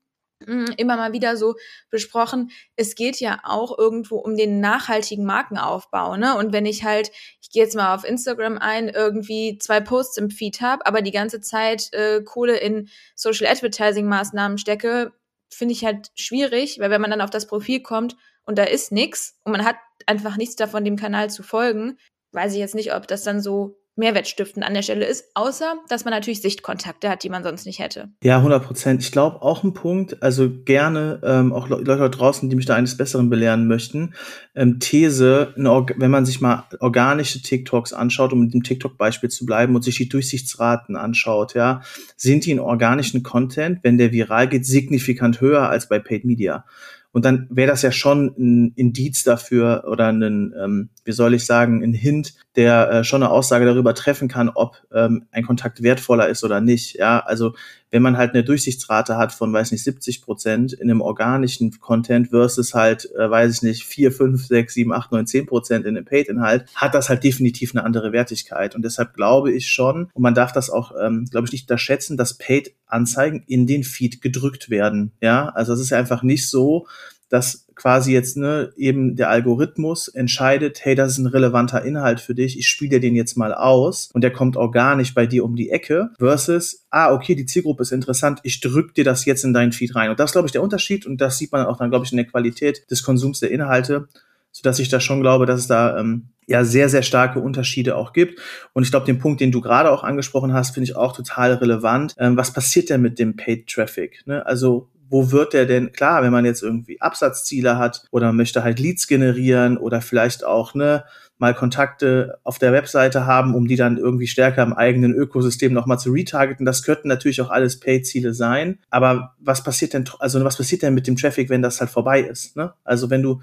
hm, 0.45 0.73
immer 0.77 0.95
mal 0.95 1.11
wieder 1.11 1.35
so 1.35 1.55
besprochen, 1.89 2.51
es 2.77 2.95
geht 2.95 3.19
ja 3.19 3.41
auch 3.43 3.77
irgendwo 3.77 4.17
um 4.17 4.37
den 4.37 4.61
nachhaltigen 4.61 5.25
Markenaufbau, 5.25 6.15
ne? 6.15 6.37
Und 6.37 6.53
wenn 6.53 6.65
ich 6.65 6.85
halt, 6.85 7.11
ich 7.41 7.51
gehe 7.51 7.63
jetzt 7.63 7.75
mal 7.75 7.93
auf 7.93 8.05
Instagram 8.05 8.57
ein, 8.57 8.87
irgendwie 8.87 9.57
zwei 9.59 9.81
Posts 9.81 10.17
im 10.17 10.29
Feed 10.29 10.61
habe, 10.61 10.85
aber 10.85 11.01
die 11.01 11.11
ganze 11.11 11.41
Zeit 11.41 11.91
äh, 11.93 12.21
Kohle 12.23 12.57
in 12.57 12.87
Social 13.15 13.47
Advertising 13.47 14.07
Maßnahmen 14.07 14.57
stecke, 14.57 15.11
finde 15.49 15.73
ich 15.73 15.83
halt 15.83 16.11
schwierig, 16.15 16.79
weil 16.79 16.89
wenn 16.89 17.01
man 17.01 17.11
dann 17.11 17.21
auf 17.21 17.31
das 17.31 17.47
Profil 17.47 17.81
kommt 17.81 18.15
und 18.45 18.57
da 18.57 18.63
ist 18.63 18.93
nichts 18.93 19.37
und 19.43 19.51
man 19.51 19.65
hat 19.65 19.75
einfach 20.05 20.37
nichts 20.37 20.55
davon, 20.55 20.85
dem 20.85 20.95
Kanal 20.95 21.29
zu 21.29 21.43
folgen, 21.43 21.97
weiß 22.31 22.53
ich 22.53 22.59
jetzt 22.59 22.75
nicht, 22.75 22.93
ob 22.93 23.07
das 23.07 23.23
dann 23.23 23.41
so 23.41 23.79
mehrwertstiftend 23.99 24.65
an 24.65 24.73
der 24.73 24.81
Stelle 24.81 25.05
ist, 25.05 25.25
außer 25.35 25.75
dass 25.89 26.05
man 26.05 26.13
natürlich 26.13 26.41
Sichtkontakte 26.41 27.09
hat, 27.09 27.23
die 27.23 27.29
man 27.29 27.43
sonst 27.43 27.65
nicht 27.65 27.79
hätte. 27.79 28.09
Ja, 28.23 28.37
100 28.37 28.65
Prozent. 28.65 29.03
Ich 29.03 29.11
glaube 29.11 29.41
auch 29.41 29.63
ein 29.63 29.73
Punkt, 29.73 30.23
also 30.23 30.49
gerne 30.49 31.21
ähm, 31.23 31.53
auch 31.53 31.67
Leute 31.67 31.83
da 31.83 32.09
draußen, 32.09 32.49
die 32.49 32.55
mich 32.55 32.65
da 32.65 32.75
eines 32.75 32.97
Besseren 32.97 33.29
belehren 33.29 33.67
möchten. 33.67 34.15
Ähm, 34.55 34.79
These, 34.79 35.53
wenn 35.55 36.11
man 36.11 36.25
sich 36.25 36.41
mal 36.41 36.63
organische 36.79 37.41
TikToks 37.41 37.93
anschaut, 37.93 38.33
um 38.33 38.39
mit 38.39 38.53
dem 38.53 38.63
TikTok-Beispiel 38.63 39.29
zu 39.29 39.45
bleiben 39.45 39.75
und 39.75 39.83
sich 39.83 39.97
die 39.97 40.09
Durchsichtsraten 40.09 40.95
anschaut, 40.95 41.53
ja, 41.53 41.81
sind 42.15 42.45
die 42.45 42.51
in 42.51 42.59
organischen 42.59 43.21
Content, 43.21 43.79
wenn 43.83 43.97
der 43.97 44.11
viral 44.13 44.47
geht, 44.47 44.65
signifikant 44.65 45.41
höher 45.41 45.69
als 45.69 45.89
bei 45.89 45.99
Paid 45.99 46.23
Media. 46.23 46.65
Und 47.11 47.25
dann 47.25 47.47
wäre 47.50 47.69
das 47.69 47.81
ja 47.81 47.91
schon 47.91 48.33
ein 48.38 48.73
Indiz 48.75 49.23
dafür 49.23 49.85
oder 49.88 50.07
ein, 50.07 50.53
ähm, 50.61 50.89
wie 51.06 51.11
soll 51.11 51.33
ich 51.33 51.45
sagen, 51.45 51.83
ein 51.83 51.94
Hint, 51.94 52.35
der 52.56 52.91
äh, 52.91 53.03
schon 53.03 53.23
eine 53.23 53.31
Aussage 53.31 53.65
darüber 53.65 53.95
treffen 53.95 54.27
kann, 54.27 54.50
ob 54.50 54.77
ähm, 54.94 55.25
ein 55.31 55.44
Kontakt 55.44 55.81
wertvoller 55.81 56.27
ist 56.27 56.44
oder 56.44 56.61
nicht. 56.61 56.95
Ja, 56.95 57.19
also 57.19 57.53
wenn 57.91 58.01
man 58.01 58.18
halt 58.18 58.33
eine 58.33 58.44
Durchsichtsrate 58.44 59.18
hat 59.18 59.31
von, 59.31 59.51
weiß 59.51 59.71
nicht, 59.71 59.83
70 59.83 60.21
Prozent 60.21 60.74
in 60.74 60.89
einem 60.89 61.01
organischen 61.01 61.71
Content 61.80 62.30
versus 62.30 62.74
halt, 62.74 63.09
äh, 63.15 63.30
weiß 63.30 63.56
ich 63.56 63.62
nicht, 63.63 63.83
4, 63.83 64.12
5, 64.12 64.45
6, 64.45 64.74
7, 64.74 64.94
8, 64.94 65.12
9, 65.12 65.27
10 65.27 65.45
Prozent 65.45 65.86
in 65.86 65.97
einem 65.97 66.06
Paid-Inhalt, 66.06 66.65
hat 66.75 66.94
das 66.94 67.09
halt 67.09 67.24
definitiv 67.24 67.74
eine 67.74 67.83
andere 67.83 68.12
Wertigkeit. 68.12 68.75
Und 68.75 68.83
deshalb 68.83 69.13
glaube 69.13 69.51
ich 69.51 69.69
schon, 69.69 70.09
und 70.13 70.21
man 70.21 70.36
darf 70.36 70.51
das 70.51 70.69
auch, 70.69 70.94
ähm, 71.01 71.25
glaube 71.30 71.47
ich, 71.47 71.51
nicht 71.51 71.69
unterschätzen, 71.69 72.18
dass 72.18 72.38
Paid-Anzeigen 72.38 73.44
in 73.47 73.68
den 73.68 73.83
Feed 73.83 74.21
gedrückt 74.21 74.69
werden. 74.69 75.12
Ja, 75.21 75.50
also 75.50 75.74
es 75.74 75.80
ist 75.80 75.89
ja 75.89 75.97
einfach 75.97 76.24
nicht 76.24 76.47
so, 76.47 76.88
dass 77.29 77.67
quasi 77.75 78.11
jetzt 78.11 78.35
ne, 78.35 78.73
eben 78.75 79.15
der 79.15 79.29
Algorithmus 79.29 80.09
entscheidet, 80.09 80.83
hey, 80.83 80.95
das 80.95 81.13
ist 81.13 81.17
ein 81.19 81.27
relevanter 81.27 81.83
Inhalt 81.83 82.19
für 82.19 82.35
dich, 82.35 82.57
ich 82.57 82.67
spiele 82.67 82.99
den 82.99 83.15
jetzt 83.15 83.37
mal 83.37 83.53
aus 83.53 84.09
und 84.13 84.21
der 84.21 84.33
kommt 84.33 84.57
organisch 84.57 85.13
bei 85.13 85.25
dir 85.25 85.45
um 85.45 85.55
die 85.55 85.69
Ecke 85.69 86.09
versus, 86.17 86.85
ah, 86.89 87.13
okay, 87.13 87.35
die 87.35 87.45
Zielgruppe 87.45 87.83
ist 87.83 87.91
interessant, 87.91 88.39
ich 88.43 88.59
drück 88.59 88.95
dir 88.95 89.03
das 89.03 89.25
jetzt 89.25 89.45
in 89.45 89.53
deinen 89.53 89.71
Feed 89.71 89.95
rein. 89.95 90.09
Und 90.09 90.19
das 90.19 90.31
ist, 90.31 90.33
glaube 90.33 90.47
ich, 90.47 90.51
der 90.51 90.63
Unterschied 90.63 91.05
und 91.05 91.21
das 91.21 91.37
sieht 91.37 91.51
man 91.51 91.65
auch 91.65 91.77
dann, 91.77 91.89
glaube 91.89 92.05
ich, 92.05 92.11
in 92.11 92.17
der 92.17 92.27
Qualität 92.27 92.89
des 92.91 93.03
Konsums 93.03 93.39
der 93.39 93.51
Inhalte, 93.51 94.07
sodass 94.51 94.79
ich 94.79 94.89
da 94.89 94.99
schon 94.99 95.21
glaube, 95.21 95.45
dass 95.45 95.61
es 95.61 95.67
da 95.67 95.97
ähm, 95.99 96.29
ja 96.47 96.63
sehr, 96.63 96.89
sehr 96.89 97.03
starke 97.03 97.39
Unterschiede 97.39 97.95
auch 97.95 98.11
gibt. 98.11 98.39
Und 98.73 98.83
ich 98.83 98.89
glaube, 98.89 99.05
den 99.05 99.19
Punkt, 99.19 99.39
den 99.39 99.51
du 99.51 99.61
gerade 99.61 99.91
auch 99.91 100.03
angesprochen 100.03 100.51
hast, 100.51 100.73
finde 100.73 100.89
ich 100.89 100.95
auch 100.95 101.15
total 101.15 101.53
relevant. 101.53 102.15
Ähm, 102.17 102.35
was 102.35 102.51
passiert 102.51 102.89
denn 102.89 103.01
mit 103.01 103.19
dem 103.19 103.35
Paid 103.35 103.67
Traffic? 103.67 104.25
Ne? 104.25 104.43
Also 104.45 104.89
wo 105.09 105.31
wird 105.31 105.53
der 105.53 105.65
denn, 105.65 105.91
klar, 105.91 106.23
wenn 106.23 106.31
man 106.31 106.45
jetzt 106.45 106.63
irgendwie 106.63 107.01
Absatzziele 107.01 107.77
hat 107.77 108.06
oder 108.11 108.31
möchte 108.31 108.63
halt 108.63 108.79
Leads 108.79 109.07
generieren 109.07 109.77
oder 109.77 110.01
vielleicht 110.01 110.45
auch, 110.45 110.73
ne, 110.75 111.03
mal 111.39 111.56
Kontakte 111.56 112.38
auf 112.44 112.59
der 112.59 112.73
Webseite 112.73 113.25
haben, 113.25 113.56
um 113.56 113.67
die 113.67 113.77
dann 113.77 113.97
irgendwie 113.97 114.27
stärker 114.27 114.61
im 114.61 114.73
eigenen 114.73 115.13
Ökosystem 115.13 115.71
nochmal 115.71 115.97
zu 115.97 116.11
retargeten. 116.11 116.65
Das 116.65 116.83
könnten 116.83 117.07
natürlich 117.07 117.41
auch 117.41 117.50
alles 117.50 117.79
Pay-Ziele 117.79 118.33
sein. 118.33 118.79
Aber 118.89 119.35
was 119.39 119.63
passiert 119.63 119.94
denn, 119.94 120.03
also 120.19 120.44
was 120.44 120.57
passiert 120.57 120.81
denn 120.81 120.94
mit 120.94 121.07
dem 121.07 121.15
Traffic, 121.15 121.50
wenn 121.50 121.61
das 121.61 121.80
halt 121.80 121.89
vorbei 121.89 122.19
ist? 122.21 122.57
Ne? 122.57 122.73
Also 122.83 123.09
wenn 123.09 123.23
du 123.23 123.39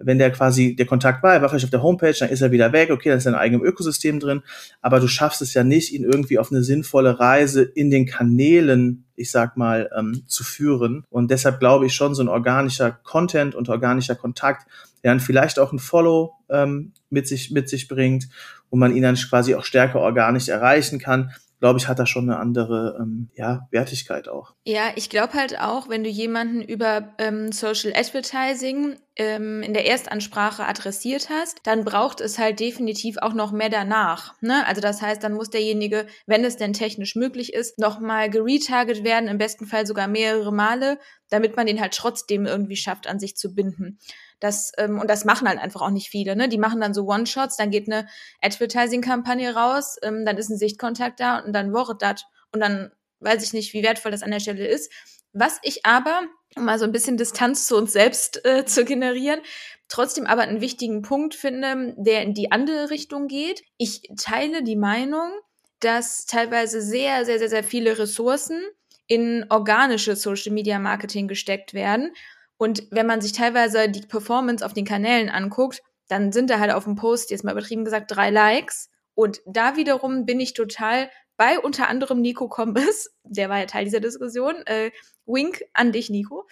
wenn 0.00 0.18
der 0.18 0.30
quasi 0.30 0.76
der 0.76 0.86
Kontakt 0.86 1.24
war, 1.24 1.34
er 1.34 1.42
war 1.42 1.48
vielleicht 1.48 1.64
auf 1.64 1.70
der 1.70 1.82
Homepage, 1.82 2.14
dann 2.16 2.28
ist 2.28 2.40
er 2.40 2.52
wieder 2.52 2.72
weg, 2.72 2.90
okay, 2.90 3.08
dann 3.08 3.18
ist 3.18 3.26
er 3.26 3.32
in 3.32 3.38
eigenem 3.38 3.64
Ökosystem 3.64 4.20
drin, 4.20 4.42
aber 4.80 5.00
du 5.00 5.08
schaffst 5.08 5.42
es 5.42 5.54
ja 5.54 5.64
nicht, 5.64 5.92
ihn 5.92 6.04
irgendwie 6.04 6.38
auf 6.38 6.52
eine 6.52 6.62
sinnvolle 6.62 7.18
Reise 7.18 7.62
in 7.62 7.90
den 7.90 8.06
Kanälen, 8.06 9.07
ich 9.18 9.30
sag 9.30 9.56
mal, 9.56 9.90
ähm, 9.96 10.22
zu 10.26 10.44
führen. 10.44 11.04
Und 11.10 11.30
deshalb 11.30 11.60
glaube 11.60 11.86
ich 11.86 11.94
schon, 11.94 12.14
so 12.14 12.22
ein 12.22 12.28
organischer 12.28 12.90
Content 12.90 13.54
und 13.54 13.68
organischer 13.68 14.14
Kontakt, 14.14 14.66
der 15.02 15.12
dann 15.12 15.20
vielleicht 15.20 15.58
auch 15.58 15.72
ein 15.72 15.78
Follow 15.78 16.34
ähm, 16.48 16.92
mit 17.10 17.28
sich 17.28 17.50
mit 17.50 17.68
sich 17.68 17.88
bringt 17.88 18.28
und 18.70 18.78
man 18.78 18.94
ihn 18.94 19.02
dann 19.02 19.16
quasi 19.16 19.54
auch 19.54 19.64
stärker 19.64 20.00
organisch 20.00 20.48
erreichen 20.48 20.98
kann, 20.98 21.32
glaube 21.60 21.78
ich, 21.78 21.88
hat 21.88 21.98
das 21.98 22.08
schon 22.08 22.30
eine 22.30 22.38
andere 22.38 22.98
ähm, 23.00 23.30
ja, 23.34 23.66
Wertigkeit 23.70 24.28
auch. 24.28 24.54
Ja, 24.64 24.92
ich 24.94 25.10
glaube 25.10 25.34
halt 25.34 25.60
auch, 25.60 25.88
wenn 25.88 26.04
du 26.04 26.10
jemanden 26.10 26.62
über 26.62 27.14
ähm, 27.18 27.52
Social 27.52 27.92
Advertising 27.94 28.96
ähm, 29.16 29.62
in 29.62 29.74
der 29.74 29.86
Erstansprache 29.86 30.64
adressiert 30.64 31.28
hast, 31.30 31.58
dann 31.64 31.84
braucht 31.84 32.20
es 32.20 32.38
halt 32.38 32.60
definitiv 32.60 33.16
auch 33.18 33.34
noch 33.34 33.50
mehr 33.50 33.70
danach. 33.70 34.34
Ne? 34.40 34.64
Also 34.66 34.80
das 34.80 35.02
heißt, 35.02 35.22
dann 35.22 35.34
muss 35.34 35.50
derjenige, 35.50 36.06
wenn 36.26 36.44
es 36.44 36.56
denn 36.56 36.72
technisch 36.72 37.16
möglich 37.16 37.52
ist, 37.52 37.78
nochmal 37.78 38.30
geretarget 38.30 39.02
werden, 39.02 39.28
im 39.28 39.38
besten 39.38 39.66
Fall 39.66 39.86
sogar 39.86 40.06
mehrere 40.06 40.52
Male, 40.52 40.98
damit 41.28 41.56
man 41.56 41.66
den 41.66 41.80
halt 41.80 41.94
trotzdem 41.94 42.46
irgendwie 42.46 42.76
schafft, 42.76 43.08
an 43.08 43.18
sich 43.18 43.36
zu 43.36 43.54
binden. 43.54 43.98
Das, 44.40 44.72
ähm, 44.78 45.00
und 45.00 45.08
das 45.08 45.24
machen 45.24 45.48
halt 45.48 45.58
einfach 45.58 45.82
auch 45.82 45.90
nicht 45.90 46.10
viele. 46.10 46.36
Ne? 46.36 46.48
Die 46.48 46.58
machen 46.58 46.80
dann 46.80 46.94
so 46.94 47.04
One-Shots, 47.04 47.56
dann 47.56 47.70
geht 47.70 47.90
eine 47.90 48.06
Advertising-Kampagne 48.40 49.54
raus, 49.54 49.96
ähm, 50.02 50.24
dann 50.24 50.36
ist 50.36 50.48
ein 50.48 50.58
Sichtkontakt 50.58 51.20
da 51.20 51.38
und 51.38 51.52
dann 51.52 51.72
worret 51.72 52.02
das. 52.02 52.24
Und 52.52 52.60
dann 52.60 52.92
weiß 53.20 53.42
ich 53.42 53.52
nicht, 53.52 53.72
wie 53.72 53.82
wertvoll 53.82 54.12
das 54.12 54.22
an 54.22 54.30
der 54.30 54.40
Stelle 54.40 54.66
ist. 54.66 54.92
Was 55.32 55.58
ich 55.62 55.84
aber, 55.84 56.22
um 56.56 56.64
mal 56.64 56.78
so 56.78 56.84
ein 56.84 56.92
bisschen 56.92 57.16
Distanz 57.16 57.66
zu 57.66 57.76
uns 57.76 57.92
selbst 57.92 58.44
äh, 58.44 58.64
zu 58.64 58.84
generieren, 58.84 59.40
trotzdem 59.88 60.26
aber 60.26 60.42
einen 60.42 60.60
wichtigen 60.60 61.02
Punkt 61.02 61.34
finde, 61.34 61.94
der 61.96 62.22
in 62.22 62.34
die 62.34 62.52
andere 62.52 62.90
Richtung 62.90 63.26
geht. 63.26 63.62
Ich 63.76 64.02
teile 64.16 64.62
die 64.62 64.76
Meinung, 64.76 65.32
dass 65.80 66.26
teilweise 66.26 66.80
sehr, 66.80 67.24
sehr, 67.24 67.38
sehr, 67.38 67.48
sehr 67.48 67.64
viele 67.64 67.98
Ressourcen 67.98 68.62
in 69.06 69.46
organische 69.48 70.16
Social 70.16 70.52
Media 70.52 70.78
Marketing 70.78 71.28
gesteckt 71.28 71.72
werden 71.72 72.12
und 72.58 72.88
wenn 72.90 73.06
man 73.06 73.20
sich 73.20 73.32
teilweise 73.32 73.88
die 73.88 74.06
Performance 74.06 74.66
auf 74.66 74.74
den 74.74 74.84
Kanälen 74.84 75.30
anguckt, 75.30 75.82
dann 76.08 76.32
sind 76.32 76.50
da 76.50 76.58
halt 76.58 76.72
auf 76.72 76.84
dem 76.84 76.96
Post, 76.96 77.30
jetzt 77.30 77.44
mal 77.44 77.52
übertrieben 77.52 77.84
gesagt, 77.84 78.10
drei 78.10 78.30
Likes. 78.30 78.90
Und 79.14 79.40
da 79.46 79.76
wiederum 79.76 80.26
bin 80.26 80.40
ich 80.40 80.54
total 80.54 81.10
bei 81.36 81.58
unter 81.60 81.88
anderem 81.88 82.20
Nico 82.20 82.48
Kombis, 82.48 83.10
der 83.24 83.48
war 83.48 83.58
ja 83.58 83.66
Teil 83.66 83.84
dieser 83.84 84.00
Diskussion, 84.00 84.54
äh, 84.66 84.90
Wink 85.24 85.62
an 85.72 85.92
dich, 85.92 86.10
Nico. 86.10 86.48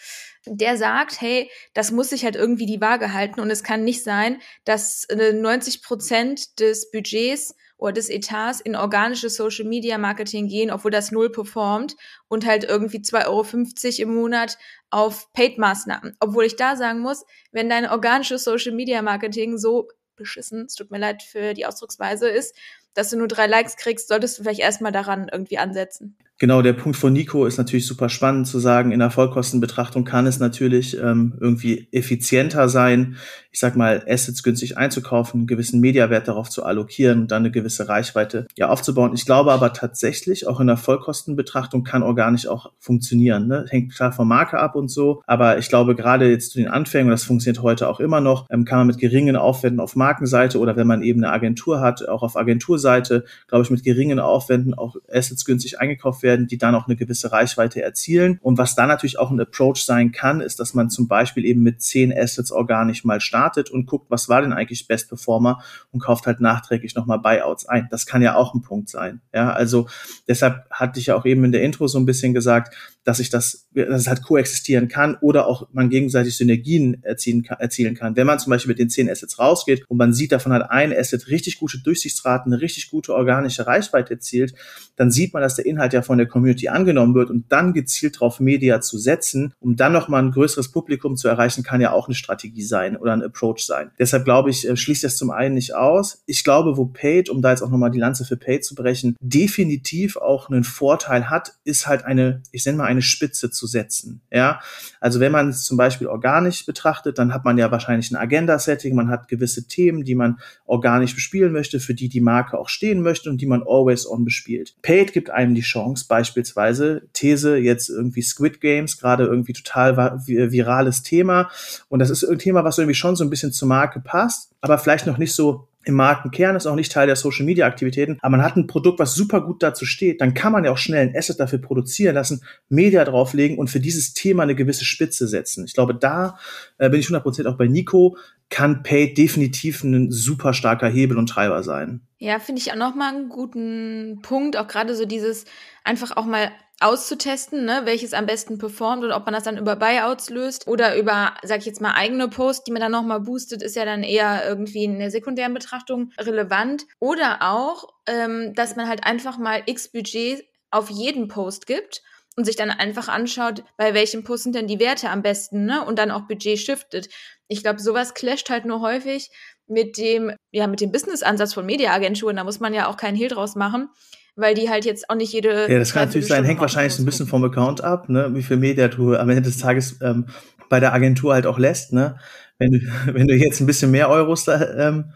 Der 0.47 0.77
sagt, 0.77 1.21
hey, 1.21 1.51
das 1.75 1.91
muss 1.91 2.11
sich 2.11 2.25
halt 2.25 2.37
irgendwie 2.37 2.67
die 2.67 2.81
Waage 2.81 3.13
halten 3.13 3.41
und 3.41 3.51
es 3.51 3.65
kann 3.65 3.85
nicht 3.85 4.05
sein, 4.05 4.41
dass 4.65 5.07
90 5.11 5.83
Prozent 5.83 6.61
des 6.61 6.91
Budgets 6.91 7.55
oder 7.79 7.93
des 7.93 8.09
Etats 8.09 8.61
in 8.61 8.77
organische 8.77 9.29
Social 9.29 9.65
Media 9.65 9.99
Marketing 9.99 10.49
gehen, 10.49 10.71
obwohl 10.71 10.91
das 10.91 11.11
null 11.11 11.31
performt 11.31 11.97
und 12.29 12.47
halt 12.47 12.65
irgendwie 12.65 12.99
2,50 12.99 13.27
Euro 13.27 14.03
im 14.03 14.15
Monat 14.15 14.59
auf 14.91 15.33
Paid-Maßnahmen. 15.33 16.17
Obwohl 16.21 16.45
ich 16.45 16.57
da 16.57 16.77
sagen 16.77 17.01
muss, 17.01 17.25
wenn 17.53 17.69
dein 17.69 17.87
organisches 17.89 18.45
Social 18.45 18.73
Media 18.73 19.03
Marketing 19.03 19.59
so 19.59 19.89
beschissen, 20.17 20.67
es 20.67 20.75
tut 20.75 20.91
mir 20.91 20.99
leid 20.99 21.23
für 21.23 21.55
die 21.55 21.67
Ausdrucksweise, 21.67 22.29
ist, 22.29 22.57
dass 22.95 23.11
du 23.11 23.19
nur 23.19 23.29
drei 23.29 23.47
Likes 23.47 23.77
kriegst, 23.77 24.09
solltest 24.09 24.39
du 24.39 24.43
vielleicht 24.43 24.61
erstmal 24.61 24.93
daran 24.93 25.29
irgendwie 25.31 25.59
ansetzen. 25.59 26.17
Genau, 26.39 26.61
der 26.61 26.75
Punkt 26.75 26.99
von 26.99 27.15
Nico 27.15 27.47
ist 27.47 27.57
natürlich 27.57 27.87
super 27.87 28.11
spannend 28.11 28.47
zu 28.47 28.59
sagen. 28.59 28.93
In 28.93 28.99
der 28.99 29.11
Vollkostenbetrachtung 29.11 30.05
kann 30.05 30.27
es 30.27 30.39
natürlich 30.39 30.95
ähm, 31.01 31.33
irgendwie 31.41 31.89
effizienter 31.93 32.69
sein, 32.69 33.17
ich 33.53 33.61
sag 33.61 33.75
mal, 33.75 34.05
Assets 34.07 34.43
günstig 34.43 34.77
einzukaufen, 34.77 35.41
einen 35.41 35.47
gewissen 35.47 35.81
Mediawert 35.81 36.29
darauf 36.29 36.51
zu 36.51 36.63
allokieren 36.63 37.23
und 37.23 37.31
dann 37.31 37.45
eine 37.45 37.51
gewisse 37.51 37.89
Reichweite 37.89 38.47
ja 38.55 38.69
aufzubauen. 38.69 39.15
Ich 39.15 39.25
glaube 39.25 39.51
aber 39.51 39.73
tatsächlich, 39.73 40.47
auch 40.47 40.61
in 40.61 40.67
der 40.67 40.77
Vollkostenbetrachtung 40.77 41.85
kann 41.85 42.03
organisch 42.03 42.47
auch 42.49 42.71
funktionieren. 42.79 43.47
Ne? 43.47 43.65
Hängt 43.71 43.95
klar 43.95 44.13
vom 44.13 44.29
Marke 44.29 44.59
ab 44.59 44.77
und 44.77 44.89
so, 44.89 45.23
aber 45.27 45.57
ich 45.57 45.71
glaube, 45.71 45.97
gerade 45.97 46.29
jetzt 46.29 46.51
zu 46.51 46.59
den 46.59 46.69
Anfängen, 46.69 47.07
und 47.07 47.13
das 47.13 47.25
funktioniert 47.25 47.63
heute 47.63 47.89
auch 47.89 47.99
immer 47.99 48.21
noch, 48.21 48.47
ähm, 48.51 48.67
kann 48.67 48.77
man 48.77 48.89
mit 48.89 48.99
geringen 48.99 49.37
Aufwänden 49.37 49.81
auf 49.81 49.97
Markenseite 49.97 50.59
oder 50.59 50.77
wenn 50.77 50.87
man 50.87 51.03
eben 51.03 51.25
eine 51.25 51.33
Agentur 51.33 51.81
hat, 51.81 52.07
auch 52.07 52.23
auf 52.23 52.37
Agenturseite, 52.37 53.25
glaube 53.49 53.65
ich, 53.65 53.71
mit 53.71 53.85
geringen 53.85 54.21
Aufwänden 54.21 54.75
auch 54.75 54.97
Assets 55.11 55.47
günstig 55.47 55.81
eingekauft 55.81 56.23
werden, 56.23 56.26
die 56.49 56.59
dann 56.59 56.75
auch 56.75 56.87
eine 56.87 56.97
gewisse 56.97 57.33
Reichweite 57.33 57.83
erzielen. 57.83 58.39
Und 58.43 58.59
was 58.59 58.75
da 58.75 58.87
natürlich 58.87 59.19
auch 59.19 59.31
ein 59.31 59.41
Approach 59.41 59.85
sein 59.85 60.13
kann, 60.13 60.41
ist, 60.41 60.61
dass 60.61 60.75
man 60.75 60.91
zum 60.91 61.09
Beispiel 61.09 61.45
eben 61.45 61.63
mit 61.63 61.83
zehn 61.83 62.17
Assets 62.17 62.53
organisch 62.53 63.05
mal 63.05 63.21
startet 63.21 63.71
und 63.71 63.87
guckt, 63.87 64.11
was 64.11 64.29
war 64.29 64.43
denn 64.43 64.53
eigentlich 64.53 64.89
Best 64.89 65.09
Performer 65.09 65.63
und 65.93 66.01
kauft 66.01 66.27
halt 66.27 66.41
nachträglich 66.41 66.95
nochmal 66.95 67.19
Buyouts 67.19 67.67
ein. 67.67 67.89
Das 67.91 68.07
kann 68.07 68.23
ja 68.23 68.35
auch 68.35 68.55
ein 68.55 68.63
Punkt 68.63 68.89
sein. 68.89 69.21
Ja, 69.33 69.53
also 69.53 69.89
deshalb 70.29 70.69
hatte 70.71 71.01
ich 71.01 71.07
ja 71.07 71.17
auch 71.17 71.25
eben 71.25 71.45
in 71.45 71.53
der 71.53 71.63
Intro 71.63 71.87
so 71.87 71.99
ein 71.99 72.07
bisschen 72.07 72.35
gesagt, 72.35 72.75
dass 73.07 73.21
ich 73.21 73.31
das, 73.31 73.69
dass 73.73 74.01
es 74.01 74.07
halt 74.09 74.23
koexistieren 74.23 74.89
kann 74.89 75.17
oder 75.21 75.47
auch 75.47 75.69
man 75.73 75.91
gegenseitig 75.91 76.37
Synergien 76.37 77.05
erzielen, 77.05 77.45
erzielen 77.45 77.95
kann. 77.95 78.17
Wenn 78.17 78.27
man 78.27 78.41
zum 78.41 78.51
Beispiel 78.51 78.71
mit 78.71 78.81
den 78.81 78.91
zehn 78.91 79.09
Assets 79.09 79.39
rausgeht 79.39 79.85
und 79.89 79.97
man 79.97 80.13
sieht, 80.13 80.33
davon 80.33 80.53
hat 80.53 80.71
ein 80.71 80.93
Asset 80.93 81.29
richtig 81.29 81.61
gute 81.61 81.79
Durchsichtsraten, 81.79 82.53
eine 82.53 82.61
richtig 82.61 82.91
gute 82.91 83.15
organische 83.15 83.65
Reichweite 83.65 84.15
erzielt, 84.15 84.55
dann 84.97 85.13
sieht 85.13 85.33
man, 85.33 85.43
dass 85.43 85.55
der 85.55 85.67
Inhalt 85.67 85.93
ja 85.93 86.03
von 86.03 86.16
der 86.19 86.27
Community 86.27 86.69
angenommen 86.69 87.15
wird 87.15 87.31
und 87.31 87.51
dann 87.51 87.73
gezielt 87.73 88.17
darauf 88.17 88.41
Media 88.41 88.81
zu 88.81 88.99
setzen, 88.99 89.55
um 89.61 89.77
dann 89.77 89.93
nochmal 89.93 90.23
ein 90.23 90.31
größeres 90.31 90.71
Publikum 90.73 91.17
zu 91.17 91.29
erreichen, 91.29 91.63
kann 91.63 91.81
ja 91.81 91.93
auch 91.93 92.09
eine 92.09 92.15
Strategie 92.15 92.63
sein 92.63 92.97
oder 92.97 93.13
ein 93.13 93.23
Approach 93.23 93.61
sein. 93.61 93.91
Deshalb 93.99 94.25
glaube 94.25 94.51
ich, 94.51 94.69
äh, 94.69 94.77
schließt 94.77 95.05
das 95.05 95.17
zum 95.17 95.31
einen 95.31 95.55
nicht 95.55 95.75
aus. 95.75 96.23
Ich 96.27 96.45
glaube, 96.45 96.77
wo 96.77 96.87
Paid, 96.87 97.31
um 97.31 97.43
da 97.43 97.51
jetzt 97.51 97.63
auch 97.63 97.71
nochmal 97.71 97.91
die 97.91 97.99
Lanze 97.99 98.25
für 98.25 98.37
Paid 98.37 98.65
zu 98.65 98.75
brechen, 98.75 99.17
definitiv 99.21 100.17
auch 100.17 100.49
einen 100.49 100.65
Vorteil 100.65 101.31
hat, 101.31 101.55
ist 101.65 101.87
halt 101.87 102.05
eine, 102.05 102.43
ich 102.53 102.65
nenne 102.67 102.79
mal 102.79 102.85
eine 102.85 103.03
Spitze 103.03 103.51
zu 103.51 103.67
setzen. 103.67 104.21
Ja, 104.31 104.61
also 105.01 105.21
wenn 105.21 105.33
man 105.33 105.51
es 105.51 105.65
zum 105.65 105.77
Beispiel 105.77 106.07
organisch 106.07 106.67
betrachtet, 106.67 107.19
dann 107.19 107.33
hat 107.33 107.45
man 107.45 107.59
ja 107.59 107.71
wahrscheinlich 107.71 108.11
ein 108.11 108.17
Agenda-Setting, 108.17 108.95
man 108.95 109.09
hat 109.09 109.29
gewisse 109.29 109.67
Themen, 109.67 110.05
die 110.05 110.15
man 110.15 110.39
organisch 110.65 111.15
bespielen 111.15 111.53
möchte, 111.53 111.81
für 111.81 111.95
die 111.95 112.09
die 112.09 112.21
Marke 112.21 112.59
auch 112.59 112.69
stehen 112.69 113.03
möchte 113.03 113.31
und 113.31 113.41
die 113.41 113.47
man 113.47 113.63
always 113.67 114.07
on 114.07 114.25
bespielt. 114.25 114.75
Paid 114.83 115.13
gibt 115.13 115.31
einem 115.31 115.55
die 115.55 115.61
Chance, 115.61 116.06
beispielsweise 116.07 117.03
These 117.13 117.57
jetzt 117.57 117.89
irgendwie 117.89 118.23
Squid 118.23 118.61
Games, 118.61 118.99
gerade 118.99 119.25
irgendwie 119.25 119.53
total 119.53 119.97
virales 120.27 121.03
Thema. 121.03 121.51
Und 121.89 121.99
das 121.99 122.11
ist 122.11 122.25
ein 122.25 122.39
Thema, 122.39 122.65
was 122.65 122.79
irgendwie 122.79 122.95
schon 122.95 123.17
so 123.17 123.25
ein 123.25 123.31
bisschen 123.31 123.53
zur 123.53 123.69
Marke 123.69 124.01
passt, 124.01 124.51
aber 124.61 124.79
vielleicht 124.79 125.07
noch 125.07 125.19
nicht 125.19 125.35
so 125.35 125.69
im 125.87 125.95
Markenkern, 125.95 126.57
ist 126.57 126.67
auch 126.67 126.75
nicht 126.75 126.91
Teil 126.91 127.07
der 127.07 127.15
Social 127.15 127.47
Media 127.47 127.65
Aktivitäten, 127.65 128.19
aber 128.21 128.37
man 128.37 128.45
hat 128.45 128.57
ein 128.57 128.67
Produkt, 128.67 128.99
was 128.99 129.15
super 129.15 129.41
gut 129.41 129.63
dazu 129.63 129.87
steht, 129.87 130.21
dann 130.21 130.35
kann 130.35 130.51
man 130.51 130.65
ja 130.65 130.73
auch 130.73 130.79
schnell 130.79 131.07
ein 131.07 131.17
Asset 131.17 131.39
dafür 131.39 131.61
produzieren 131.61 132.17
lassen, 132.17 132.43
Media 132.69 133.05
drauflegen 133.05 133.57
und 133.57 133.71
für 133.71 133.79
dieses 133.79 134.13
Thema 134.13 134.43
eine 134.43 134.57
gewisse 134.57 134.85
Spitze 134.85 135.29
setzen. 135.29 135.65
Ich 135.65 135.75
glaube, 135.75 135.95
da 135.95 136.39
äh, 136.79 136.91
bin 136.91 136.99
ich 136.99 137.07
100% 137.07 137.47
auch 137.47 137.57
bei 137.57 137.69
Nico, 137.69 138.17
kann 138.49 138.83
Paid 138.83 139.19
definitiv 139.19 139.83
ein 139.83 140.11
super 140.11 140.55
starker 140.55 140.89
Hebel 140.89 141.19
und 141.19 141.29
Treiber 141.29 141.63
sein. 141.63 142.07
Ja, 142.19 142.39
finde 142.39 142.61
ich 142.61 142.73
auch 142.73 142.77
nochmal 142.77 143.15
einen 143.15 143.29
guten 143.29 144.21
Punkt, 144.23 144.57
auch 144.57 144.69
gerade 144.69 144.95
so 144.95 145.05
dieses 145.05 145.45
einfach 145.85 146.17
auch 146.17 146.25
mal 146.25 146.51
auszutesten, 146.81 147.65
ne, 147.65 147.83
welches 147.85 148.13
am 148.13 148.27
besten 148.27 148.59
performt 148.59 149.03
und 149.03 149.13
ob 149.13 149.25
man 149.25 149.33
das 149.33 149.45
dann 149.45 149.57
über 149.57 149.77
Buyouts 149.77 150.29
löst 150.29 150.69
oder 150.69 150.97
über, 150.97 151.35
sag 151.43 151.61
ich 151.61 151.67
jetzt 151.67 151.81
mal, 151.81 151.95
eigene 151.95 152.29
Posts, 152.29 152.65
die 152.65 152.73
man 152.73 152.83
dann 152.83 152.93
nochmal 152.93 153.21
boostet, 153.21 153.63
ist 153.63 153.77
ja 153.77 153.87
dann 153.87 154.03
eher 154.03 154.47
irgendwie 154.47 154.85
in 154.85 154.99
der 154.99 155.11
sekundären 155.11 155.55
Betrachtung 155.55 156.13
relevant. 156.19 156.87
Oder 156.99 157.39
auch, 157.41 157.89
ähm, 158.07 158.53
dass 158.55 158.77
man 158.77 158.89
halt 158.89 159.05
einfach 159.05 159.39
mal 159.39 159.63
x 159.65 159.89
Budget 159.89 160.45
auf 160.71 160.91
jeden 160.91 161.29
Post 161.29 161.67
gibt 161.67 162.03
und 162.37 162.45
sich 162.45 162.57
dann 162.57 162.71
einfach 162.71 163.09
anschaut, 163.09 163.65
bei 163.77 163.95
welchem 163.95 164.23
Post 164.23 164.45
sind 164.45 164.55
denn 164.55 164.67
die 164.67 164.79
Werte 164.79 165.11
am 165.11 165.23
besten, 165.23 165.65
ne? 165.65 165.85
Und 165.85 165.99
dann 165.99 166.11
auch 166.11 166.29
Budget 166.29 166.59
shiftet. 166.59 167.09
Ich 167.49 167.63
glaube, 167.63 167.81
sowas 167.81 168.15
clasht 168.15 168.51
halt 168.51 168.67
nur 168.67 168.81
häufig 168.81 169.31
mit 169.67 169.97
dem, 169.99 170.33
ja, 170.53 170.67
mit 170.67 170.81
dem 170.81 170.93
Business-Ansatz 170.93 171.55
von 171.55 171.67
Mediaagenturen. 171.67 172.37
Da 172.37 172.45
muss 172.45 172.61
man 172.61 172.75
ja 172.75 172.89
auch 172.89 172.97
keinen 172.97 173.17
Hehl 173.17 173.29
draus 173.29 173.57
machen 173.57 173.89
weil 174.37 174.55
die 174.55 174.69
halt 174.69 174.85
jetzt 174.85 175.09
auch 175.11 175.17
nicht 175.17 175.33
jede. 175.33 175.71
Ja, 175.71 175.79
das 175.79 175.93
kann 175.93 176.05
natürlich 176.05 176.29
sein, 176.29 176.45
hängt 176.45 176.61
wahrscheinlich 176.61 176.99
ein 176.99 177.05
bisschen 177.05 177.27
vom 177.27 177.43
Account 177.45 177.83
ab, 177.83 178.09
ne? 178.09 178.31
wie 178.35 178.43
viel 178.43 178.59
Media 178.59 178.89
du 178.89 179.17
am 179.17 179.31
Ende 179.31 179.43
des 179.43 179.59
Tages 179.59 179.99
ähm, 180.03 180.27
bei 180.69 180.79
der 180.79 180.93
Agentur 180.93 181.33
halt 181.35 181.47
auch 181.47 181.59
lässt. 181.59 181.93
Ne? 181.93 182.19
Wenn, 182.59 182.73
du, 182.73 182.81
wenn 183.15 183.29
du 183.29 183.35
jetzt 183.35 183.61
ein 183.61 183.67
bisschen 183.67 183.91
mehr 183.91 184.09
Euros 184.09 184.45
da 184.45 184.89
ähm, 184.89 185.13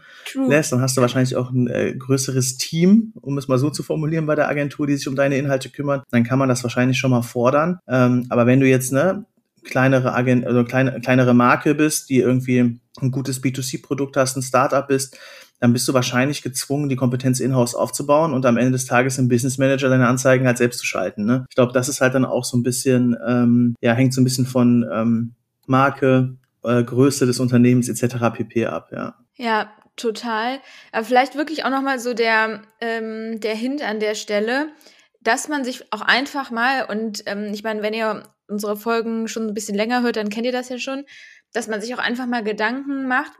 lässt, 0.47 0.71
dann 0.71 0.81
hast 0.81 0.97
du 0.97 1.01
wahrscheinlich 1.01 1.35
auch 1.35 1.51
ein 1.51 1.67
äh, 1.67 1.93
größeres 1.97 2.57
Team, 2.57 3.13
um 3.21 3.37
es 3.37 3.47
mal 3.47 3.57
so 3.57 3.69
zu 3.69 3.83
formulieren, 3.83 4.25
bei 4.25 4.35
der 4.35 4.49
Agentur, 4.49 4.87
die 4.87 4.95
sich 4.95 5.07
um 5.07 5.15
deine 5.15 5.37
Inhalte 5.37 5.69
kümmert. 5.69 6.03
Dann 6.11 6.23
kann 6.23 6.39
man 6.39 6.49
das 6.49 6.63
wahrscheinlich 6.63 6.97
schon 6.97 7.11
mal 7.11 7.21
fordern. 7.21 7.79
Ähm, 7.87 8.27
aber 8.29 8.45
wenn 8.45 8.59
du 8.59 8.67
jetzt 8.67 8.91
ne, 8.91 9.25
kleinere 9.63 10.13
Agent, 10.13 10.45
also 10.45 10.63
kleine, 10.63 10.99
kleinere 11.01 11.33
Marke 11.33 11.75
bist, 11.75 12.09
die 12.09 12.19
irgendwie 12.19 12.79
ein 12.99 13.11
gutes 13.11 13.41
B2C-Produkt 13.43 14.17
hast, 14.17 14.35
ein 14.35 14.41
Startup 14.41 14.87
bist, 14.87 15.17
dann 15.59 15.73
bist 15.73 15.87
du 15.87 15.93
wahrscheinlich 15.93 16.41
gezwungen, 16.41 16.89
die 16.89 16.95
Kompetenz 16.95 17.39
in-house 17.39 17.75
aufzubauen 17.75 18.33
und 18.33 18.47
am 18.47 18.57
Ende 18.57 18.71
des 18.71 18.85
Tages 18.85 19.19
im 19.19 19.27
Business 19.27 19.59
Manager 19.59 19.89
deine 19.89 20.07
Anzeigen 20.07 20.47
halt 20.47 20.57
selbst 20.57 20.79
zu 20.79 20.87
schalten. 20.87 21.25
Ne? 21.25 21.45
Ich 21.49 21.55
glaube, 21.55 21.71
das 21.71 21.87
ist 21.87 22.01
halt 22.01 22.15
dann 22.15 22.25
auch 22.25 22.43
so 22.43 22.57
ein 22.57 22.63
bisschen, 22.63 23.15
ähm, 23.25 23.75
ja, 23.79 23.93
hängt 23.93 24.13
so 24.13 24.21
ein 24.21 24.23
bisschen 24.23 24.47
von 24.47 24.89
ähm, 24.91 25.35
Marke, 25.67 26.35
äh, 26.63 26.83
Größe 26.83 27.25
des 27.25 27.39
Unternehmens 27.39 27.89
etc. 27.89 28.15
pp 28.33 28.65
ab, 28.65 28.89
ja. 28.91 29.15
Ja, 29.35 29.71
total. 29.95 30.59
Aber 30.91 31.05
vielleicht 31.05 31.35
wirklich 31.35 31.65
auch 31.65 31.69
nochmal 31.69 31.99
so 31.99 32.13
der, 32.13 32.61
ähm, 32.79 33.39
der 33.39 33.55
Hint 33.55 33.81
an 33.81 33.99
der 33.99 34.15
Stelle, 34.15 34.69
dass 35.21 35.47
man 35.47 35.63
sich 35.63 35.91
auch 35.93 36.01
einfach 36.01 36.51
mal, 36.51 36.85
und 36.85 37.23
ähm, 37.25 37.51
ich 37.53 37.63
meine, 37.63 37.81
wenn 37.81 37.93
ihr 37.93 38.23
unsere 38.47 38.75
Folgen 38.75 39.27
schon 39.27 39.47
ein 39.47 39.53
bisschen 39.53 39.75
länger 39.75 40.01
hört, 40.01 40.17
dann 40.17 40.29
kennt 40.29 40.45
ihr 40.45 40.51
das 40.51 40.69
ja 40.69 40.77
schon, 40.77 41.05
dass 41.53 41.67
man 41.67 41.81
sich 41.81 41.93
auch 41.95 41.99
einfach 41.99 42.25
mal 42.25 42.43
Gedanken 42.43 43.07
macht, 43.07 43.31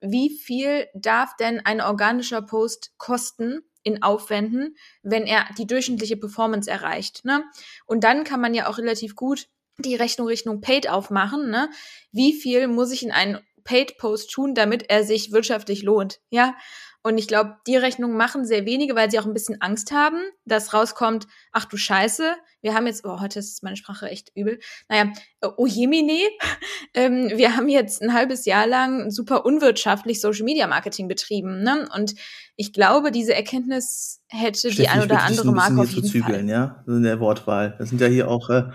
wie 0.00 0.30
viel 0.30 0.86
darf 0.94 1.36
denn 1.36 1.60
ein 1.64 1.80
organischer 1.80 2.42
Post 2.42 2.92
kosten 2.98 3.60
in 3.84 4.02
Aufwänden, 4.02 4.76
wenn 5.02 5.24
er 5.24 5.46
die 5.58 5.66
durchschnittliche 5.66 6.16
Performance 6.16 6.70
erreicht. 6.70 7.24
Ne? 7.24 7.44
Und 7.86 8.04
dann 8.04 8.24
kann 8.24 8.40
man 8.40 8.54
ja 8.54 8.68
auch 8.68 8.78
relativ 8.78 9.16
gut 9.16 9.48
die 9.78 9.94
Rechnung 9.94 10.26
Richtung 10.26 10.60
Paid 10.60 10.88
aufmachen. 10.88 11.50
Ne? 11.50 11.70
Wie 12.10 12.32
viel 12.32 12.68
muss 12.68 12.92
ich 12.92 13.02
in 13.02 13.12
einen 13.12 13.38
Paid-Post 13.64 14.30
tun, 14.30 14.54
damit 14.54 14.90
er 14.90 15.04
sich 15.04 15.32
wirtschaftlich 15.32 15.82
lohnt? 15.82 16.20
Ja, 16.30 16.54
und 17.04 17.18
ich 17.18 17.26
glaube, 17.26 17.56
die 17.66 17.76
Rechnung 17.76 18.16
machen 18.16 18.44
sehr 18.44 18.64
wenige, 18.64 18.94
weil 18.94 19.10
sie 19.10 19.18
auch 19.18 19.26
ein 19.26 19.34
bisschen 19.34 19.60
Angst 19.60 19.90
haben, 19.90 20.22
dass 20.44 20.72
rauskommt, 20.72 21.26
ach 21.50 21.64
du 21.64 21.76
Scheiße, 21.76 22.36
wir 22.60 22.74
haben 22.74 22.86
jetzt, 22.86 23.04
oh, 23.04 23.20
heute 23.20 23.40
ist 23.40 23.64
meine 23.64 23.76
Sprache 23.76 24.08
echt 24.08 24.30
übel. 24.36 24.60
Naja, 24.88 25.12
oh 25.56 25.66
Jemine, 25.66 26.20
ähm, 26.94 27.32
wir 27.34 27.56
haben 27.56 27.68
jetzt 27.68 28.02
ein 28.02 28.14
halbes 28.14 28.44
Jahr 28.44 28.68
lang 28.68 29.10
super 29.10 29.44
unwirtschaftlich 29.44 30.20
Social 30.20 30.44
Media 30.44 30.68
Marketing 30.68 31.08
betrieben. 31.08 31.62
Ne? 31.64 31.88
Und 31.92 32.14
ich 32.54 32.72
glaube, 32.72 33.10
diese 33.10 33.34
Erkenntnis 33.34 34.20
hätte 34.28 34.70
Steffi, 34.70 34.82
die 34.82 34.88
ein 34.88 35.02
oder 35.02 35.22
andere 35.22 35.52
Marke 35.52 35.80
auf 35.80 35.90
jeden 35.90 36.06
zügeln, 36.06 36.46
Fall. 36.46 36.48
Ja, 36.48 36.84
in 36.86 37.02
der 37.02 37.18
Wortwahl. 37.18 37.74
Das 37.80 37.88
sind 37.88 38.00
ja 38.00 38.06
hier 38.06 38.28
auch 38.28 38.48
äh, 38.48 38.70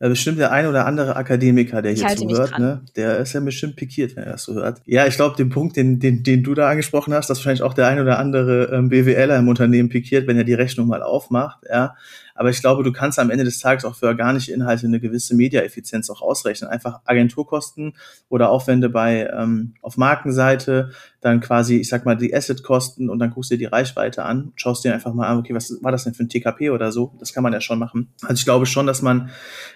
äh, 0.00 0.08
bestimmt 0.08 0.38
der 0.38 0.52
ein 0.52 0.66
oder 0.66 0.86
andere 0.86 1.16
Akademiker, 1.16 1.82
der 1.82 1.92
hier 1.92 2.08
zuhört, 2.16 2.58
ne? 2.58 2.82
Der 2.94 3.18
ist 3.18 3.32
ja 3.32 3.40
bestimmt 3.40 3.76
pikiert, 3.76 4.14
wenn 4.14 4.24
er 4.24 4.32
das 4.32 4.44
so 4.44 4.54
hört. 4.54 4.80
Ja, 4.86 5.06
ich 5.06 5.16
glaube, 5.16 5.36
den 5.36 5.48
Punkt, 5.48 5.76
den, 5.76 5.98
den, 5.98 6.22
den 6.22 6.44
du 6.44 6.54
da 6.54 6.68
angesprochen 6.68 7.14
hast, 7.14 7.28
dass 7.30 7.38
wahrscheinlich 7.38 7.62
auch 7.62 7.74
der 7.74 7.88
ein 7.88 8.00
oder 8.00 8.18
andere 8.18 8.70
ähm, 8.72 8.88
BWLer 8.90 9.36
im 9.36 9.48
Unternehmen 9.48 9.88
pikiert, 9.88 10.26
wenn 10.28 10.36
er 10.36 10.44
die 10.44 10.54
Rechnung 10.54 10.86
mal 10.86 11.02
aufmacht, 11.02 11.58
ja. 11.68 11.96
Aber 12.38 12.50
ich 12.50 12.60
glaube, 12.60 12.84
du 12.84 12.92
kannst 12.92 13.18
am 13.18 13.30
Ende 13.30 13.42
des 13.42 13.58
Tages 13.58 13.84
auch 13.84 13.96
für 13.96 14.06
organische 14.06 14.52
Inhalte 14.52 14.86
eine 14.86 15.00
gewisse 15.00 15.34
Media-Effizienz 15.34 16.08
auch 16.08 16.22
ausrechnen. 16.22 16.70
Einfach 16.70 17.00
Agenturkosten 17.04 17.94
oder 18.28 18.50
Aufwände 18.50 18.88
bei 18.88 19.28
ähm, 19.36 19.74
auf 19.82 19.96
Markenseite, 19.96 20.92
dann 21.20 21.40
quasi, 21.40 21.78
ich 21.78 21.88
sag 21.88 22.04
mal, 22.04 22.16
die 22.16 22.32
Assetkosten 22.32 23.10
und 23.10 23.18
dann 23.18 23.30
guckst 23.30 23.50
du 23.50 23.56
dir 23.56 23.58
die 23.58 23.74
Reichweite 23.74 24.24
an, 24.24 24.52
schaust 24.54 24.84
dir 24.84 24.94
einfach 24.94 25.12
mal 25.14 25.26
an, 25.26 25.38
okay, 25.38 25.52
was 25.52 25.82
war 25.82 25.90
das 25.90 26.04
denn 26.04 26.14
für 26.14 26.22
ein 26.22 26.28
TKP 26.28 26.70
oder 26.70 26.92
so? 26.92 27.12
Das 27.18 27.32
kann 27.32 27.42
man 27.42 27.52
ja 27.52 27.60
schon 27.60 27.80
machen. 27.80 28.06
Also 28.22 28.34
ich 28.34 28.44
glaube 28.44 28.66
schon, 28.66 28.86
dass 28.86 29.02
man 29.02 29.30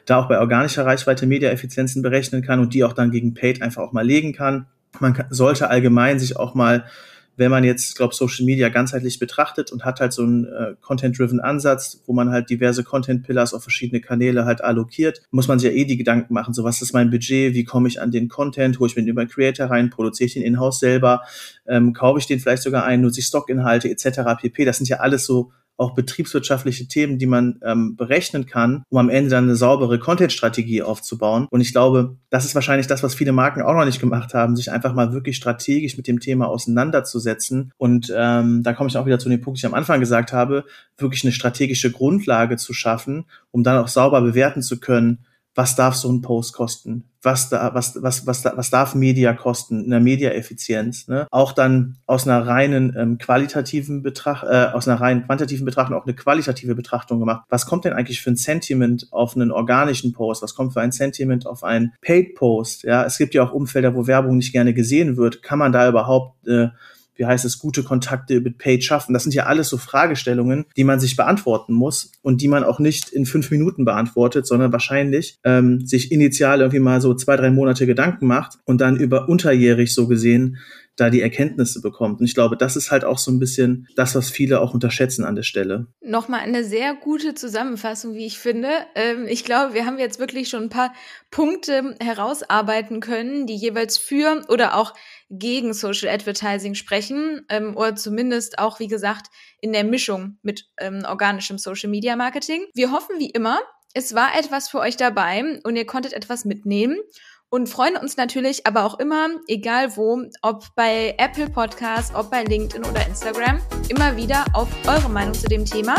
da 0.06 0.20
auch 0.20 0.28
bei 0.28 0.38
organischer 0.38 0.86
Reichweite 0.86 1.26
Media-Effizienzen 1.26 2.00
berechnen 2.00 2.42
kann 2.42 2.60
und 2.60 2.74
die 2.74 2.84
auch 2.84 2.92
dann 2.92 3.10
gegen 3.10 3.34
Paid 3.34 3.60
einfach 3.60 3.82
auch 3.82 3.92
mal 3.92 4.06
legen 4.06 4.32
kann. 4.32 4.66
Man 5.00 5.14
kann, 5.14 5.26
sollte 5.30 5.68
allgemein 5.68 6.20
sich 6.20 6.36
auch 6.36 6.54
mal 6.54 6.84
wenn 7.36 7.50
man 7.50 7.64
jetzt, 7.64 7.96
glaube 7.96 8.14
Social 8.14 8.44
Media 8.44 8.68
ganzheitlich 8.68 9.18
betrachtet 9.18 9.72
und 9.72 9.84
hat 9.84 10.00
halt 10.00 10.12
so 10.12 10.22
einen 10.22 10.44
äh, 10.44 10.74
Content-driven 10.80 11.40
Ansatz, 11.40 12.02
wo 12.06 12.12
man 12.12 12.30
halt 12.30 12.50
diverse 12.50 12.84
Content-Pillars 12.84 13.54
auf 13.54 13.62
verschiedene 13.62 14.00
Kanäle 14.00 14.44
halt 14.44 14.62
allokiert, 14.62 15.22
muss 15.30 15.48
man 15.48 15.58
sich 15.58 15.70
ja 15.70 15.76
eh 15.76 15.84
die 15.84 15.96
Gedanken 15.96 16.34
machen, 16.34 16.54
so 16.54 16.64
was 16.64 16.82
ist 16.82 16.92
mein 16.92 17.10
Budget, 17.10 17.54
wie 17.54 17.64
komme 17.64 17.88
ich 17.88 18.00
an 18.00 18.10
den 18.10 18.28
Content, 18.28 18.78
hole 18.78 18.90
ich 18.90 18.96
mir 18.96 19.02
den 19.02 19.08
über 19.08 19.26
Creator 19.26 19.66
rein, 19.66 19.90
produziere 19.90 20.26
ich 20.26 20.34
den 20.34 20.42
in-house 20.42 20.80
selber, 20.80 21.22
ähm, 21.66 21.92
kaufe 21.92 22.18
ich 22.18 22.26
den 22.26 22.40
vielleicht 22.40 22.62
sogar 22.62 22.84
ein, 22.84 23.00
nutze 23.00 23.20
ich 23.20 23.26
Stockinhalte 23.26 23.88
etc. 23.88 24.20
pp. 24.40 24.64
Das 24.64 24.76
sind 24.76 24.88
ja 24.88 24.98
alles 24.98 25.24
so 25.24 25.52
auch 25.76 25.94
betriebswirtschaftliche 25.94 26.86
Themen, 26.86 27.18
die 27.18 27.26
man 27.26 27.58
ähm, 27.64 27.96
berechnen 27.96 28.46
kann, 28.46 28.84
um 28.88 28.98
am 28.98 29.08
Ende 29.08 29.30
dann 29.30 29.44
eine 29.44 29.56
saubere 29.56 29.98
Content-Strategie 29.98 30.82
aufzubauen. 30.82 31.46
Und 31.50 31.60
ich 31.60 31.72
glaube, 31.72 32.16
das 32.30 32.44
ist 32.44 32.54
wahrscheinlich 32.54 32.86
das, 32.86 33.02
was 33.02 33.14
viele 33.14 33.32
Marken 33.32 33.62
auch 33.62 33.74
noch 33.74 33.84
nicht 33.84 34.00
gemacht 34.00 34.34
haben, 34.34 34.56
sich 34.56 34.70
einfach 34.70 34.94
mal 34.94 35.12
wirklich 35.12 35.36
strategisch 35.36 35.96
mit 35.96 36.06
dem 36.06 36.20
Thema 36.20 36.48
auseinanderzusetzen. 36.48 37.72
Und 37.78 38.12
ähm, 38.16 38.62
da 38.62 38.72
komme 38.72 38.88
ich 38.88 38.96
auch 38.96 39.06
wieder 39.06 39.18
zu 39.18 39.28
dem 39.28 39.40
Punkt, 39.40 39.58
den 39.58 39.66
ich 39.66 39.72
am 39.72 39.74
Anfang 39.78 40.00
gesagt 40.00 40.32
habe, 40.32 40.64
wirklich 40.98 41.24
eine 41.24 41.32
strategische 41.32 41.90
Grundlage 41.90 42.56
zu 42.56 42.72
schaffen, 42.72 43.24
um 43.50 43.64
dann 43.64 43.78
auch 43.78 43.88
sauber 43.88 44.20
bewerten 44.20 44.62
zu 44.62 44.78
können, 44.78 45.18
was 45.54 45.76
darf 45.76 45.94
so 45.94 46.10
ein 46.10 46.22
Post 46.22 46.54
kosten? 46.54 47.04
Was 47.20 47.50
da, 47.50 47.72
was, 47.74 48.02
was, 48.02 48.26
was, 48.26 48.44
was 48.44 48.70
darf 48.70 48.94
Media 48.94 49.32
kosten? 49.32 49.84
Eine 49.84 50.00
Media-Effizienz, 50.00 51.06
ne? 51.08 51.26
Auch 51.30 51.52
dann 51.52 51.98
aus 52.06 52.26
einer 52.26 52.46
reinen 52.46 52.96
ähm, 52.98 53.18
qualitativen 53.18 54.02
Betracht, 54.02 54.44
äh, 54.44 54.72
aus 54.72 54.88
einer 54.88 55.00
reinen 55.00 55.24
quantitativen 55.26 55.64
Betrachtung 55.64 55.96
auch 55.96 56.06
eine 56.06 56.14
qualitative 56.14 56.74
Betrachtung 56.74 57.20
gemacht. 57.20 57.44
Was 57.48 57.66
kommt 57.66 57.84
denn 57.84 57.92
eigentlich 57.92 58.22
für 58.22 58.30
ein 58.30 58.36
Sentiment 58.36 59.08
auf 59.12 59.36
einen 59.36 59.52
organischen 59.52 60.12
Post? 60.12 60.42
Was 60.42 60.54
kommt 60.54 60.72
für 60.72 60.80
ein 60.80 60.92
Sentiment 60.92 61.46
auf 61.46 61.62
einen 61.62 61.92
Paid 62.00 62.34
Post? 62.34 62.82
Ja, 62.82 63.04
es 63.04 63.18
gibt 63.18 63.34
ja 63.34 63.44
auch 63.44 63.52
Umfelder, 63.52 63.94
wo 63.94 64.06
Werbung 64.06 64.38
nicht 64.38 64.52
gerne 64.52 64.74
gesehen 64.74 65.16
wird. 65.16 65.42
Kann 65.42 65.58
man 65.58 65.72
da 65.72 65.88
überhaupt 65.88 66.48
äh, 66.48 66.68
wie 67.16 67.26
heißt 67.26 67.44
es, 67.44 67.58
gute 67.58 67.82
Kontakte 67.82 68.40
mit 68.40 68.58
Paid 68.58 68.84
schaffen. 68.84 69.12
Das 69.12 69.22
sind 69.22 69.34
ja 69.34 69.46
alles 69.46 69.68
so 69.68 69.76
Fragestellungen, 69.76 70.66
die 70.76 70.84
man 70.84 71.00
sich 71.00 71.16
beantworten 71.16 71.72
muss 71.72 72.12
und 72.22 72.40
die 72.40 72.48
man 72.48 72.64
auch 72.64 72.78
nicht 72.78 73.10
in 73.10 73.26
fünf 73.26 73.50
Minuten 73.50 73.84
beantwortet, 73.84 74.46
sondern 74.46 74.72
wahrscheinlich 74.72 75.38
ähm, 75.44 75.86
sich 75.86 76.12
initial 76.12 76.60
irgendwie 76.60 76.80
mal 76.80 77.00
so 77.00 77.14
zwei, 77.14 77.36
drei 77.36 77.50
Monate 77.50 77.86
Gedanken 77.86 78.26
macht 78.26 78.58
und 78.64 78.80
dann 78.80 78.96
über 78.96 79.28
unterjährig 79.28 79.94
so 79.94 80.06
gesehen 80.06 80.58
da 80.96 81.10
die 81.10 81.22
Erkenntnisse 81.22 81.80
bekommt. 81.80 82.20
Und 82.20 82.26
ich 82.26 82.34
glaube, 82.34 82.56
das 82.56 82.76
ist 82.76 82.90
halt 82.90 83.04
auch 83.04 83.18
so 83.18 83.30
ein 83.30 83.38
bisschen 83.38 83.88
das, 83.96 84.14
was 84.14 84.30
viele 84.30 84.60
auch 84.60 84.74
unterschätzen 84.74 85.24
an 85.24 85.34
der 85.34 85.42
Stelle. 85.42 85.86
Nochmal 86.00 86.40
eine 86.40 86.64
sehr 86.64 86.94
gute 86.94 87.34
Zusammenfassung, 87.34 88.14
wie 88.14 88.26
ich 88.26 88.38
finde. 88.38 88.68
Ähm, 88.94 89.26
ich 89.26 89.44
glaube, 89.44 89.74
wir 89.74 89.86
haben 89.86 89.98
jetzt 89.98 90.18
wirklich 90.18 90.48
schon 90.48 90.64
ein 90.64 90.68
paar 90.68 90.92
Punkte 91.30 91.96
herausarbeiten 92.00 93.00
können, 93.00 93.46
die 93.46 93.56
jeweils 93.56 93.96
für 93.96 94.44
oder 94.48 94.76
auch 94.76 94.94
gegen 95.30 95.72
Social 95.72 96.10
Advertising 96.10 96.74
sprechen 96.74 97.46
ähm, 97.48 97.76
oder 97.76 97.96
zumindest 97.96 98.58
auch, 98.58 98.78
wie 98.78 98.88
gesagt, 98.88 99.28
in 99.60 99.72
der 99.72 99.84
Mischung 99.84 100.38
mit 100.42 100.66
ähm, 100.78 101.04
organischem 101.06 101.56
Social 101.56 101.88
Media 101.88 102.16
Marketing. 102.16 102.66
Wir 102.74 102.92
hoffen 102.92 103.18
wie 103.18 103.30
immer, 103.30 103.60
es 103.94 104.14
war 104.14 104.38
etwas 104.38 104.68
für 104.68 104.78
euch 104.78 104.96
dabei 104.96 105.60
und 105.64 105.76
ihr 105.76 105.86
konntet 105.86 106.12
etwas 106.12 106.44
mitnehmen 106.44 106.98
und 107.52 107.68
freuen 107.68 107.96
uns 107.96 108.16
natürlich 108.16 108.66
aber 108.66 108.84
auch 108.84 108.98
immer, 108.98 109.28
egal 109.46 109.94
wo, 109.96 110.22
ob 110.40 110.64
bei 110.74 111.14
Apple 111.18 111.50
Podcasts, 111.50 112.14
ob 112.14 112.30
bei 112.30 112.44
LinkedIn 112.44 112.82
oder 112.84 113.06
Instagram, 113.06 113.60
immer 113.88 114.16
wieder 114.16 114.46
auf 114.54 114.68
eure 114.86 115.10
Meinung 115.10 115.34
zu 115.34 115.46
dem 115.48 115.66
Thema 115.66 115.96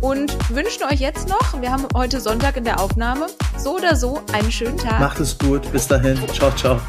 und 0.00 0.32
wünschen 0.48 0.84
euch 0.84 1.00
jetzt 1.00 1.28
noch, 1.28 1.60
wir 1.60 1.70
haben 1.70 1.86
heute 1.94 2.18
Sonntag 2.18 2.56
in 2.56 2.64
der 2.64 2.80
Aufnahme, 2.80 3.26
so 3.58 3.76
oder 3.76 3.94
so 3.94 4.22
einen 4.32 4.50
schönen 4.50 4.78
Tag. 4.78 4.98
Macht 4.98 5.20
es 5.20 5.36
gut, 5.36 5.70
bis 5.70 5.86
dahin, 5.86 6.18
ciao, 6.32 6.50
ciao. 6.52 6.80